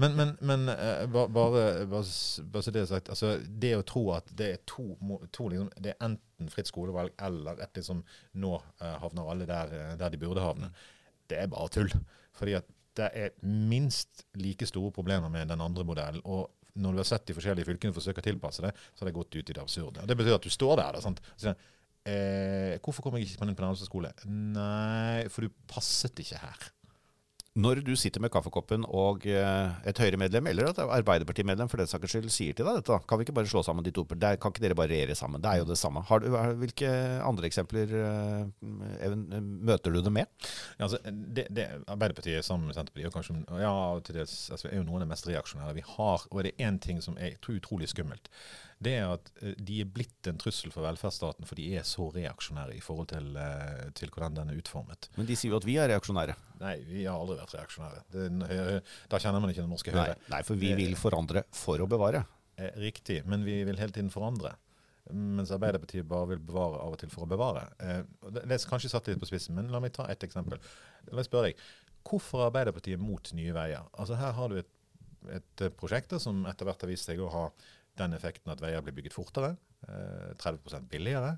Men, 0.00 0.16
men, 0.16 0.34
men 0.44 0.66
bare, 1.12 1.86
bare, 1.88 2.02
så 2.06 2.72
det 2.72 2.82
er 2.82 2.90
sagt, 2.90 3.12
altså, 3.12 3.36
det 3.48 3.76
å 3.76 3.84
tro 3.86 4.08
at 4.16 4.28
det 4.36 4.50
er 4.54 4.60
to, 4.68 4.90
to 5.32 5.50
liksom, 5.52 5.70
Det 5.80 5.94
er 5.94 6.04
enten 6.04 6.52
fritt 6.52 6.68
skolevalg 6.68 7.14
eller 7.24 7.62
et 7.64 7.80
liksom 7.80 8.02
Nå 8.40 8.58
havner 8.80 9.32
alle 9.32 9.48
der, 9.48 9.72
der 10.00 10.12
de 10.12 10.20
burde 10.20 10.44
havne. 10.44 10.72
Det 11.30 11.40
er 11.42 11.50
bare 11.50 11.72
tull. 11.72 11.92
Fordi 12.36 12.56
at 12.58 12.68
det 12.96 13.10
er 13.12 13.34
minst 13.44 14.24
like 14.40 14.66
store 14.68 14.92
problemer 14.94 15.28
med 15.32 15.48
den 15.48 15.60
andre 15.60 15.84
modellen. 15.84 16.22
og 16.24 16.52
når 16.76 16.92
du 16.92 17.00
har 17.00 17.08
sett 17.08 17.24
de 17.28 17.32
forskjellige 17.36 17.64
fylkene 17.64 17.96
forsøke 17.96 18.20
å 18.20 18.26
tilpasse 18.26 18.60
det, 18.60 18.72
så 18.92 19.00
har 19.00 19.08
det 19.08 19.16
gått 19.16 19.32
ut 19.32 19.48
i 19.48 19.54
det 19.56 19.62
absurde. 19.62 20.02
Og 20.02 20.08
Det 20.08 20.16
betyr 20.18 20.34
at 20.36 20.44
du 20.44 20.52
står 20.52 20.76
der. 20.76 20.92
da, 20.92 21.00
sant? 21.00 21.22
Eh, 22.06 22.78
'Hvorfor 22.78 23.02
kommer 23.02 23.18
jeg 23.18 23.30
ikke 23.30 23.56
på 23.56 23.64
nærmeste 23.64 23.88
skole?' 23.88 24.12
Nei, 24.26 25.26
for 25.28 25.42
du 25.42 25.48
passet 25.66 26.14
ikke 26.14 26.38
her. 26.38 26.70
Når 27.56 27.80
du 27.86 27.94
sitter 27.96 28.20
med 28.20 28.28
kaffekoppen 28.34 28.84
og 28.84 29.24
eh, 29.30 29.76
et 29.88 30.00
Høyre-medlem 30.02 30.50
eller 30.50 30.68
et 30.68 30.80
Arbeiderparti-medlem 30.84 31.70
for 31.72 31.80
den 31.80 31.88
saks 31.88 32.12
skyld 32.12 32.28
sier 32.32 32.56
til 32.56 32.68
deg 32.68 32.82
dette, 32.82 32.98
kan 33.08 33.16
vi 33.16 33.24
ikke 33.24 33.36
bare 33.38 33.48
slå 33.48 33.62
sammen 33.64 33.86
de 33.86 33.94
to? 33.96 34.04
Kan 34.04 34.52
ikke 34.52 34.64
dere 34.64 34.76
bare 34.76 34.92
regjere 34.92 35.16
sammen? 35.16 35.40
Det 35.40 35.48
er 35.52 35.62
jo 35.62 35.68
det 35.70 35.78
samme. 35.80 36.02
Du, 36.20 36.28
hvilke 36.60 36.90
andre 37.24 37.48
eksempler 37.48 37.96
eh, 38.02 39.16
møter 39.40 39.94
du 39.94 40.02
det 40.04 40.12
med? 40.12 40.28
Ja, 40.76 40.84
altså, 40.90 41.00
det, 41.08 41.46
det, 41.56 41.66
Arbeiderpartiet 41.86 42.44
sammen 42.44 42.68
med 42.68 42.76
Senterpartiet 42.76 43.08
og 43.08 43.16
kanskje, 43.16 43.62
ja, 43.64 43.74
til 44.04 44.20
dels, 44.20 44.36
altså, 44.52 44.68
er 44.68 44.76
jo 44.82 44.84
noen 44.84 45.00
av 45.00 45.06
de 45.06 45.12
mest 45.14 45.30
reaksjonære 45.30 45.78
vi 45.80 45.88
har. 45.96 46.28
Og 46.28 46.44
det 46.44 46.56
én 46.60 46.80
ting 46.82 47.00
som 47.04 47.16
er 47.16 47.40
utrolig 47.40 47.88
skummelt. 47.88 48.28
Det 48.82 48.92
er 48.98 49.06
at 49.08 49.30
eh, 49.40 49.54
de 49.56 49.78
er 49.80 49.88
blitt 49.88 50.28
en 50.28 50.38
trussel 50.40 50.72
for 50.74 50.84
velferdsstaten, 50.84 51.46
for 51.48 51.58
de 51.58 51.68
er 51.78 51.86
så 51.88 52.10
reaksjonære 52.12 52.76
i 52.76 52.82
forhold 52.84 53.08
til, 53.14 53.30
eh, 53.40 53.86
til 53.96 54.12
hvordan 54.12 54.36
den 54.36 54.52
er 54.52 54.60
utformet. 54.60 55.08
Men 55.16 55.28
de 55.28 55.36
sier 55.38 55.54
jo 55.54 55.60
at 55.60 55.66
vi 55.68 55.78
er 55.80 55.88
reaksjonære. 55.94 56.36
Nei, 56.60 56.74
vi 56.88 57.06
har 57.06 57.16
aldri 57.16 57.38
vært 57.40 57.56
reaksjonære. 57.56 58.04
Da 59.12 59.20
kjenner 59.22 59.40
man 59.40 59.52
ikke 59.52 59.64
den 59.64 59.72
norske 59.72 59.94
Høyre. 59.96 60.18
nei, 60.32 60.42
for 60.44 60.60
vi 60.60 60.74
vil 60.76 60.96
forandre 61.00 61.46
for 61.56 61.80
å 61.80 61.88
bevare. 61.88 62.26
Eh, 62.60 62.76
Riktig, 62.84 63.22
men 63.28 63.44
vi 63.48 63.62
vil 63.68 63.80
hele 63.80 63.96
tiden 63.96 64.12
forandre. 64.12 64.54
Mens 65.12 65.52
Arbeiderpartiet 65.54 66.06
bare 66.10 66.32
vil 66.32 66.40
bevare 66.42 66.80
av 66.82 66.96
og 66.96 66.98
til 66.98 67.12
for 67.12 67.24
å 67.24 67.30
bevare. 67.30 67.68
Det, 67.78 68.42
er 68.42 68.64
kanskje 68.66 68.90
satt 68.90 69.06
litt 69.06 69.20
på 69.22 69.28
spissen, 69.28 69.54
men 69.54 69.68
la 69.70 69.78
meg 69.78 69.92
ta 69.94 70.08
et 70.10 70.24
eksempel. 70.26 70.58
La 71.06 71.20
meg 71.20 71.28
spørre 71.28 71.52
deg, 71.52 71.60
Hvorfor 72.06 72.42
er 72.42 72.50
Arbeiderpartiet 72.50 73.00
mot 73.02 73.30
Nye 73.34 73.54
Veier? 73.54 73.86
Altså 73.98 74.18
Her 74.18 74.34
har 74.36 74.50
du 74.50 74.60
et, 74.60 74.72
et 75.34 75.62
prosjekt 75.78 76.14
som 76.22 76.44
etter 76.46 76.68
hvert 76.68 76.84
har 76.84 76.90
vist 76.90 77.08
seg 77.08 77.22
å 77.22 77.30
ha 77.32 77.46
den 77.98 78.16
effekten 78.16 78.52
at 78.52 78.62
veier 78.62 78.84
blir 78.84 78.96
bygget 78.96 79.16
fortere, 79.16 79.56
eh, 79.88 80.32
30 80.42 80.88
billigere. 80.90 81.36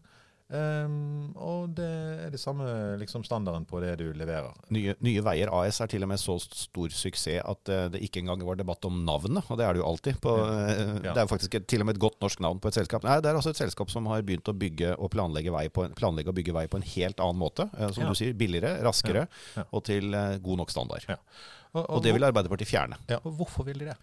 Um, 0.49 1.35
og 1.37 1.75
det 1.77 1.87
er 2.25 2.31
det 2.33 2.38
samme 2.40 2.64
liksom, 2.97 3.21
standarden 3.27 3.66
på 3.68 3.83
det 3.83 3.99
du 4.01 4.07
leverer. 4.16 4.55
Nye, 4.73 4.94
Nye, 5.05 5.21
Veier 5.21 5.51
AS 5.53 5.83
er 5.85 5.90
til 5.92 6.07
og 6.07 6.09
med 6.09 6.21
så 6.23 6.38
stor 6.40 6.88
suksess 6.88 7.42
at 7.42 7.68
uh, 7.68 7.83
det 7.92 8.01
ikke 8.07 8.23
engang 8.23 8.40
var 8.49 8.57
debatt 8.57 8.87
om 8.88 9.03
navnet, 9.05 9.44
og 9.44 9.59
det 9.61 9.66
er 9.66 9.77
det 9.77 9.83
jo 9.83 9.88
alltid. 9.90 10.21
På, 10.25 10.38
uh, 10.40 10.71
ja. 11.05 11.11
Det 11.11 11.12
er 11.12 11.27
jo 11.27 11.33
faktisk 11.35 11.59
et, 11.59 11.66
til 11.68 11.85
og 11.85 11.90
med 11.90 11.99
et 11.99 12.03
godt 12.07 12.16
norsk 12.25 12.40
navn 12.40 12.62
på 12.64 12.73
et 12.73 12.79
selskap. 12.79 13.05
Nei, 13.05 13.18
Det 13.21 13.29
er 13.29 13.37
altså 13.37 13.53
et 13.53 13.61
selskap 13.61 13.92
som 13.92 14.09
har 14.09 14.25
begynt 14.25 14.49
å 14.49 14.57
bygge 14.57 14.94
og 14.97 15.12
planlegge, 15.12 15.53
vei 15.53 15.66
på, 15.68 15.85
planlegge 15.99 16.33
og 16.33 16.38
bygge 16.40 16.57
vei 16.57 16.64
på 16.73 16.81
en 16.81 16.88
helt 16.94 17.21
annen 17.27 17.42
måte. 17.42 17.68
Uh, 17.77 17.90
som 17.92 18.07
ja. 18.07 18.09
du 18.09 18.23
sier, 18.23 18.33
billigere, 18.40 18.79
raskere 18.88 19.27
ja. 19.29 19.66
og 19.68 19.85
til 19.90 20.16
god 20.16 20.62
nok 20.62 20.73
standard. 20.73 21.05
Og, 21.12 21.83
og, 21.83 21.85
og, 21.99 22.01
det 22.07 22.16
vil 22.16 22.25
Arbeiderpartiet 22.25 22.73
fjerne. 22.73 22.97
Ja, 23.12 23.21
og 23.21 23.37
Hvorfor 23.37 23.68
vil 23.68 23.85
de 23.85 23.90
det? 23.90 23.99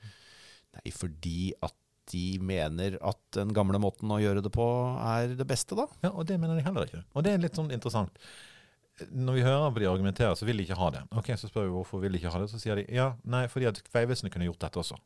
Nei, 0.78 0.94
fordi 0.94 1.56
at 1.66 1.74
de 2.12 2.26
mener 2.44 2.98
at 3.02 3.22
den 3.38 3.54
gamle 3.56 3.80
måten 3.82 4.12
å 4.14 4.20
gjøre 4.22 4.44
det 4.46 4.52
på 4.54 4.66
er 5.02 5.34
det 5.38 5.48
beste, 5.50 5.78
da. 5.78 5.88
Ja, 6.06 6.12
og 6.14 6.28
det 6.30 6.38
mener 6.42 6.60
de 6.60 6.66
heller 6.66 6.90
ikke. 6.90 7.02
Og 7.16 7.26
det 7.26 7.34
er 7.34 7.42
litt 7.42 7.58
sånn 7.58 7.74
interessant. 7.74 8.20
Når 9.12 9.40
vi 9.40 9.44
hører 9.44 9.74
på 9.76 9.82
de 9.84 9.90
argumentere, 9.92 10.36
så 10.40 10.48
vil 10.48 10.62
de 10.62 10.68
ikke 10.68 10.78
ha 10.80 10.92
det. 10.96 11.02
Ok, 11.20 11.34
Så 11.36 11.50
spør 11.50 11.68
vi 11.68 11.74
hvorfor 11.76 12.04
vil 12.04 12.16
de 12.16 12.22
ikke 12.22 12.32
ha 12.32 12.40
det. 12.44 12.52
Så 12.52 12.62
sier 12.62 12.80
de 12.80 12.86
ja, 12.96 13.10
nei, 13.28 13.44
fordi 13.52 13.68
at 13.72 13.82
Vegvesenet 13.92 14.32
kunne 14.34 14.48
gjort 14.48 14.62
dette 14.64 14.80
også. 14.80 15.00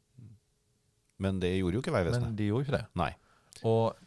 Men 1.24 1.40
det 1.42 1.56
gjorde 1.56 1.80
jo 1.80 1.82
ikke 1.84 1.96
Vegvesenet. 1.96 2.30
Men 2.30 2.38
de 2.38 2.52
gjorde 2.52 2.68
ikke 2.68 2.78
det. 2.78 2.86
Nei. 3.00 3.10
Og 3.68 3.98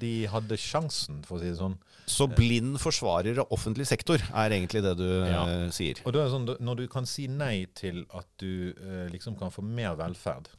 de 0.00 0.12
hadde 0.30 0.58
sjansen, 0.60 1.22
for 1.26 1.38
å 1.38 1.40
si 1.40 1.48
det 1.50 1.58
sånn. 1.58 1.78
Så 2.10 2.26
blind 2.30 2.76
forsvarer 2.82 3.40
av 3.42 3.50
offentlig 3.54 3.86
sektor 3.90 4.22
er 4.22 4.54
egentlig 4.54 4.82
det 4.84 4.96
du 4.98 5.08
ja. 5.08 5.42
uh, 5.46 5.66
sier. 5.74 5.98
Og 6.04 6.14
det 6.14 6.22
er 6.22 6.32
sånn, 6.32 6.46
Når 6.62 6.82
du 6.82 6.86
kan 6.90 7.08
si 7.08 7.26
nei 7.30 7.64
til 7.78 8.04
at 8.16 8.28
du 8.42 8.74
uh, 8.76 9.06
liksom 9.10 9.38
kan 9.40 9.54
få 9.54 9.64
mer 9.66 9.96
velferd 9.98 10.50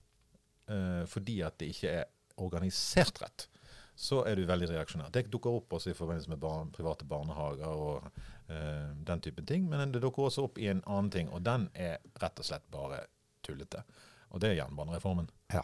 uh, 0.70 1.04
fordi 1.10 1.40
at 1.46 1.58
det 1.62 1.72
ikke 1.74 1.96
er 2.02 2.10
organisert 2.42 3.22
rett, 3.22 3.48
så 3.96 4.22
er 4.26 4.40
du 4.40 4.48
veldig 4.50 4.72
reaksjonær. 4.72 5.12
Det 5.14 5.28
dukker 5.30 5.60
opp 5.60 5.76
også 5.78 5.92
i 5.92 5.98
forbindelse 5.98 6.32
med 6.32 6.42
barn, 6.42 6.72
private 6.74 7.06
barnehager 7.06 7.70
og 7.70 8.08
uh, 8.50 8.94
den 9.08 9.22
typen 9.22 9.46
ting. 9.46 9.68
Men 9.70 9.94
det 9.94 10.02
dukker 10.04 10.30
også 10.30 10.48
opp 10.48 10.62
i 10.62 10.70
en 10.72 10.84
annen 10.88 11.12
ting, 11.14 11.30
og 11.30 11.44
den 11.46 11.68
er 11.74 12.00
rett 12.22 12.42
og 12.42 12.48
slett 12.48 12.66
bare 12.74 13.04
tullete. 13.46 13.84
Og 14.32 14.42
det 14.42 14.52
er 14.52 14.62
jernbanereformen. 14.62 15.30
Ja. 15.54 15.64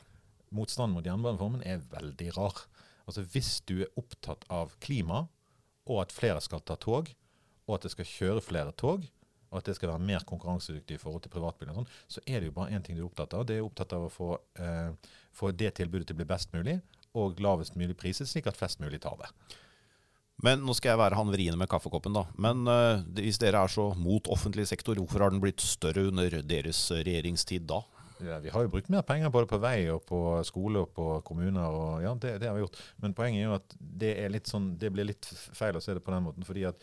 Motstanden 0.55 0.95
mot 0.95 1.07
jernbanereformen 1.07 1.63
er 1.65 1.83
veldig 1.91 2.29
rar. 2.37 2.65
Altså 3.07 3.23
Hvis 3.23 3.61
du 3.67 3.79
er 3.81 3.99
opptatt 3.99 4.43
av 4.51 4.75
klima, 4.83 5.25
og 5.87 6.03
at 6.03 6.13
flere 6.15 6.43
skal 6.43 6.61
ta 6.67 6.75
tog, 6.75 7.09
og 7.67 7.77
at 7.77 7.87
det 7.87 7.93
skal 7.93 8.09
kjøre 8.09 8.43
flere 8.43 8.73
tog, 8.75 9.07
og 9.51 9.59
at 9.59 9.69
det 9.69 9.77
skal 9.77 9.93
være 9.93 10.03
mer 10.03 10.25
konkurransedyktig 10.27 10.97
i 10.97 11.01
forhold 11.01 11.23
til 11.23 11.33
privatbiler, 11.33 11.75
sånn, 11.77 11.89
så 12.11 12.23
er 12.25 12.41
det 12.41 12.51
jo 12.51 12.57
bare 12.57 12.75
én 12.75 12.83
ting 12.83 12.97
du 12.97 13.03
er 13.03 13.09
opptatt 13.09 13.35
av. 13.37 13.45
Det 13.47 13.57
er 13.57 13.65
opptatt 13.65 13.95
av 13.95 14.07
å 14.07 14.11
få, 14.11 14.33
eh, 14.59 14.91
få 15.35 15.53
det 15.55 15.75
tilbudet 15.79 16.09
til 16.09 16.17
å 16.17 16.21
bli 16.21 16.29
best 16.29 16.53
mulig, 16.55 16.79
og 17.17 17.39
lavest 17.41 17.77
mulig 17.79 17.97
priser, 17.97 18.27
slik 18.29 18.47
at 18.47 18.59
flest 18.59 18.83
mulig 18.83 19.01
tar 19.01 19.17
det. 19.21 19.31
Men 20.45 20.61
nå 20.61 20.75
skal 20.77 20.93
jeg 20.93 21.01
være 21.01 21.17
han 21.17 21.31
vriene 21.33 21.57
med 21.57 21.69
kaffekoppen, 21.71 22.13
da. 22.13 22.27
Men 22.37 22.67
eh, 22.69 23.05
hvis 23.17 23.39
dere 23.41 23.63
er 23.63 23.71
så 23.73 23.89
mot 23.97 24.27
offentlig 24.29 24.67
sektor, 24.69 24.99
hvorfor 24.99 25.25
har 25.25 25.33
den 25.33 25.41
blitt 25.41 25.63
større 25.65 26.09
under 26.11 26.41
deres 26.45 26.83
regjeringstid 26.91 27.65
da? 27.69 27.81
Ja, 28.21 28.39
vi 28.41 28.49
har 28.49 28.65
jo 28.65 28.71
brukt 28.73 28.89
mer 28.89 29.03
penger 29.05 29.29
både 29.33 29.49
på 29.49 29.59
vei 29.61 29.89
og 29.93 30.01
på 30.09 30.19
skole 30.47 30.81
og 30.85 30.93
på 30.95 31.05
kommuner. 31.25 31.65
og 31.69 32.01
ja, 32.01 32.13
det, 32.17 32.37
det 32.41 32.49
har 32.49 32.55
vi 32.57 32.63
gjort. 32.63 32.79
Men 33.03 33.13
poenget 33.17 33.41
er 33.41 33.45
jo 33.45 33.57
at 33.57 33.75
det, 33.77 34.13
er 34.23 34.33
litt 34.33 34.49
sånn, 34.49 34.71
det 34.81 34.91
blir 34.93 35.09
litt 35.09 35.29
feil 35.57 35.77
å 35.77 35.83
se 35.83 35.97
det 35.97 36.03
på 36.05 36.13
den 36.13 36.25
måten. 36.25 36.47
fordi 36.47 36.65
at 36.69 36.81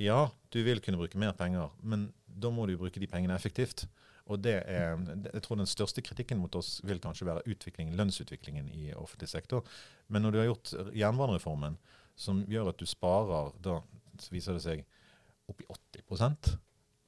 ja, 0.00 0.30
du 0.52 0.62
vil 0.64 0.80
kunne 0.80 1.00
bruke 1.00 1.20
mer 1.20 1.34
penger, 1.36 1.72
men 1.82 2.10
da 2.26 2.50
må 2.50 2.66
du 2.66 2.76
bruke 2.80 3.00
de 3.00 3.08
pengene 3.10 3.36
effektivt. 3.36 3.86
Og 4.30 4.38
det 4.38 4.54
er, 4.70 5.00
jeg 5.34 5.42
tror 5.42 5.58
Den 5.58 5.66
største 5.66 6.02
kritikken 6.02 6.38
mot 6.38 6.54
oss 6.54 6.80
vil 6.86 7.00
kanskje 7.02 7.26
være 7.26 7.42
utviklingen, 7.50 7.96
lønnsutviklingen 7.98 8.68
i 8.70 8.92
offentlig 8.94 9.28
sektor. 9.28 9.66
Men 10.08 10.22
når 10.22 10.30
du 10.30 10.38
har 10.38 10.46
gjort 10.46 10.74
jernbanereformen, 10.94 11.76
som 12.16 12.44
gjør 12.48 12.70
at 12.70 12.78
du 12.78 12.86
sparer 12.86 13.52
da 13.64 13.80
viser 14.30 14.56
det 14.56 14.62
seg 14.62 14.84
oppi 15.50 15.66
80 15.66 16.58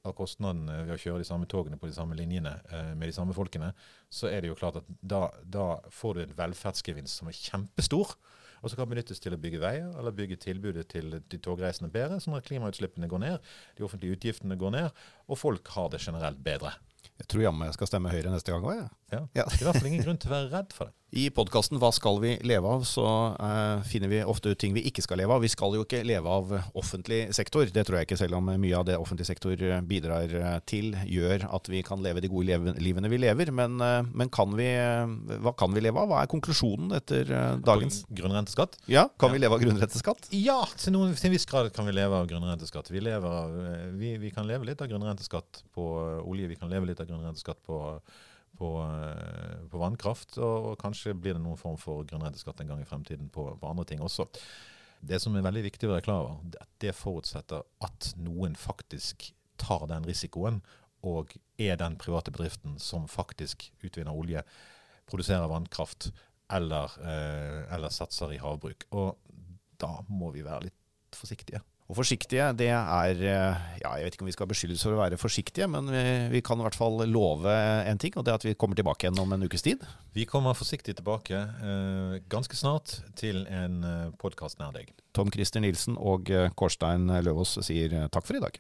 av 0.05 0.15
kostnadene 0.19 0.85
ved 0.85 0.95
å 0.95 1.01
kjøre 1.01 1.23
de 1.23 1.29
samme 1.29 1.49
togene 1.51 1.79
på 1.81 1.89
de 1.89 1.97
samme 1.97 2.17
linjene 2.19 2.55
eh, 2.69 2.93
med 2.95 3.09
de 3.09 3.17
samme 3.17 3.37
folkene, 3.37 3.73
så 4.13 4.29
er 4.31 4.45
det 4.45 4.53
jo 4.53 4.59
klart 4.59 4.81
at 4.83 4.89
da, 5.01 5.27
da 5.43 5.69
får 5.93 6.17
du 6.17 6.25
en 6.25 6.39
velferdsgevinst 6.39 7.21
som 7.23 7.31
er 7.31 7.39
kjempestor 7.39 8.17
og 8.65 8.73
som 8.73 8.81
kan 8.81 8.89
benyttes 8.89 9.21
til 9.21 9.37
å 9.37 9.41
bygge 9.41 9.61
veier 9.61 9.93
eller 9.93 10.15
bygge 10.17 10.41
tilbudet 10.41 10.87
til 10.95 11.19
de 11.21 11.41
togreisende 11.45 11.93
bedre, 11.93 12.17
sånn 12.23 12.37
at 12.39 12.47
klimautslippene 12.49 13.11
går 13.11 13.21
ned, 13.21 13.53
de 13.77 13.85
offentlige 13.85 14.17
utgiftene 14.17 14.57
går 14.61 14.73
ned, 14.73 15.05
og 15.29 15.41
folk 15.41 15.69
har 15.77 15.91
det 15.93 16.01
generelt 16.01 16.41
bedre. 16.45 16.73
Jeg 17.21 17.29
tror 17.31 17.45
jammen 17.45 17.69
jeg 17.69 17.77
skal 17.77 17.91
stemme 17.91 18.11
Høyre 18.11 18.33
neste 18.33 18.55
gang 18.55 18.65
òg, 18.65 18.79
jeg. 18.79 18.89
Ja. 19.13 19.21
Ja. 19.37 19.45
Det 19.45 19.61
er 19.61 19.67
i 19.67 19.69
hvert 19.69 19.79
fall 19.83 19.91
ingen 19.91 20.07
grunn 20.07 20.19
til 20.23 20.33
å 20.33 20.35
være 20.35 20.51
redd 20.55 20.73
for 20.75 20.89
det. 20.89 20.97
I 21.15 21.29
podkasten 21.31 21.79
'Hva 21.79 21.93
skal 21.95 22.17
vi 22.19 22.33
leve 22.43 22.67
av?' 22.67 22.83
så 22.83 23.07
eh, 23.39 23.83
finner 23.87 24.11
vi 24.11 24.19
ofte 24.27 24.51
ut 24.51 24.59
ting 24.59 24.75
vi 24.75 24.83
ikke 24.89 25.03
skal 25.05 25.21
leve 25.23 25.37
av. 25.37 25.45
Vi 25.45 25.51
skal 25.53 25.77
jo 25.77 25.85
ikke 25.87 26.03
leve 26.03 26.27
av 26.27 26.51
offentlig 26.75 27.29
sektor. 27.37 27.71
Det 27.71 27.85
tror 27.87 28.01
jeg 28.01 28.09
ikke, 28.09 28.19
selv 28.19 28.35
om 28.41 28.51
mye 28.51 28.75
av 28.75 28.89
det 28.89 28.97
offentlig 28.99 29.29
sektor 29.29 29.55
bidrar 29.87 30.27
eh, 30.27 30.59
til, 30.67 30.91
gjør 31.07 31.47
at 31.55 31.71
vi 31.71 31.85
kan 31.87 32.03
leve 32.03 32.25
de 32.25 32.33
gode 32.33 32.59
livene 32.83 33.13
vi 33.13 33.21
lever. 33.23 33.53
Men, 33.55 33.79
uh, 33.79 34.03
men 34.11 34.33
kan 34.35 34.51
vi, 34.59 34.67
hva 35.45 35.55
kan 35.55 35.71
vi 35.75 35.85
leve 35.87 36.03
av? 36.03 36.11
Hva 36.11 36.25
er 36.25 36.33
konklusjonen 36.33 36.97
etter 36.99 37.31
dagens 37.63 38.03
Grunnrenteskatt? 38.11 38.81
Ja, 38.91 39.07
Kan 39.21 39.31
ja. 39.31 39.39
vi 39.39 39.45
leve 39.45 39.55
av 39.55 39.63
grunnrenteskatt? 39.63 40.29
Ja, 40.35 40.59
til, 40.75 40.97
noen, 40.97 41.15
til, 41.15 41.31
en 41.31 41.37
viss 41.37 41.47
grad 41.47 41.71
kan 41.77 41.87
vi 41.87 41.95
leve 41.95 42.19
av 42.19 42.27
grunnrenteskatt. 42.31 42.91
Vi, 42.91 43.03
lever, 43.05 43.57
vi, 43.95 44.17
vi 44.19 44.35
kan 44.35 44.49
leve 44.51 44.67
litt 44.67 44.83
av 44.83 44.91
grunnrenteskatt 44.91 45.63
på 45.77 45.89
olje, 46.25 46.51
vi 46.51 46.59
kan 46.59 46.73
leve 46.73 46.91
litt 46.91 47.03
av 47.03 47.11
grunnrenteskatt 47.11 47.63
på 47.67 47.79
på, 48.59 48.71
eh, 48.83 49.65
på 49.71 49.81
vannkraft, 49.81 50.39
og, 50.39 50.71
og, 50.71 50.77
kanskje 50.81 51.15
blir 51.17 51.37
det 51.37 51.43
noen 51.45 51.61
form 51.61 51.79
for 51.81 52.07
grunnrenteskatt 52.09 52.63
en 52.63 52.73
gang 52.73 52.85
i 52.85 52.89
fremtiden 52.89 53.31
på, 53.33 53.49
på, 53.61 53.71
andre 53.71 53.87
ting 53.89 54.05
også. 54.05 54.29
Det 55.05 55.21
som 55.21 55.37
er 55.37 55.45
veldig 55.45 55.65
viktig 55.67 55.89
å 55.89 55.95
være 55.95 56.07
klar 56.07 56.23
over, 56.23 56.39
det, 56.55 56.63
det 56.85 56.95
forutsetter 56.97 57.65
at 57.85 58.13
noen 58.21 58.57
faktisk 58.59 59.29
tar 59.61 59.87
den 59.91 60.07
risikoen, 60.09 60.63
og 61.05 61.35
er 61.61 61.77
den 61.77 61.99
private 62.01 62.33
bedriften 62.33 62.79
som 62.81 63.05
faktisk 63.11 63.67
utvinner 63.85 64.17
olje, 64.17 64.41
produserer 65.11 65.51
vannkraft 65.51 66.09
eller, 66.55 66.95
eh, 67.05 67.75
eller 67.75 67.93
satser 67.93 68.33
i 68.33 68.41
havbruk. 68.41 68.87
Og 68.97 69.19
da 69.81 69.99
må 70.09 70.31
vi 70.33 70.45
være 70.47 70.71
litt 70.71 71.19
forsiktige. 71.19 71.61
Og 71.85 71.99
forsiktige, 71.99 72.47
det 72.57 72.71
er 72.73 73.19
eh, 73.21 73.65
Ja, 73.83 73.91
jeg 73.99 74.07
vet 74.07 74.15
ikke 74.17 74.25
om 74.25 74.31
vi 74.31 74.37
skal 74.37 74.49
beskyldes 74.49 74.85
for 74.87 74.97
å 74.97 75.01
være 75.03 75.19
forsiktige, 75.21 75.69
men 75.69 75.91
vi, 75.93 76.05
vi, 76.33 76.41
kan 76.45 76.57
i 76.57 76.65
hvert 76.65 76.79
fall 76.79 77.03
love 77.05 77.53
en 77.85 78.01
ting, 78.01 78.15
og 78.17 78.25
det 78.25 78.33
er 78.33 78.41
at 78.41 78.47
vi 78.47 78.55
kommer 78.57 78.79
tilbake 78.79 79.05
igjen 79.05 79.21
om 79.21 79.35
en 79.37 79.45
ukes 79.45 79.67
tid. 79.67 79.85
Vi 80.17 80.25
kommer 80.29 80.57
forsiktig 80.57 80.97
tilbake 80.97 81.37
eh, 81.37 82.17
ganske 82.33 82.57
snart 82.57 83.03
til 83.21 83.45
en 83.53 83.83
eh, 83.85 84.15
podkast 84.21 84.63
nær 84.63 84.73
deg. 84.77 84.95
Tom 85.15 85.29
Christer 85.35 85.61
Nilsen 85.61 86.01
og 86.01 86.33
eh, 86.33 86.49
Kårstein 86.57 87.11
Løvaas 87.21 87.59
sier 87.69 88.09
takk 88.09 88.31
for 88.31 88.41
i 88.41 88.45
dag. 88.47 88.57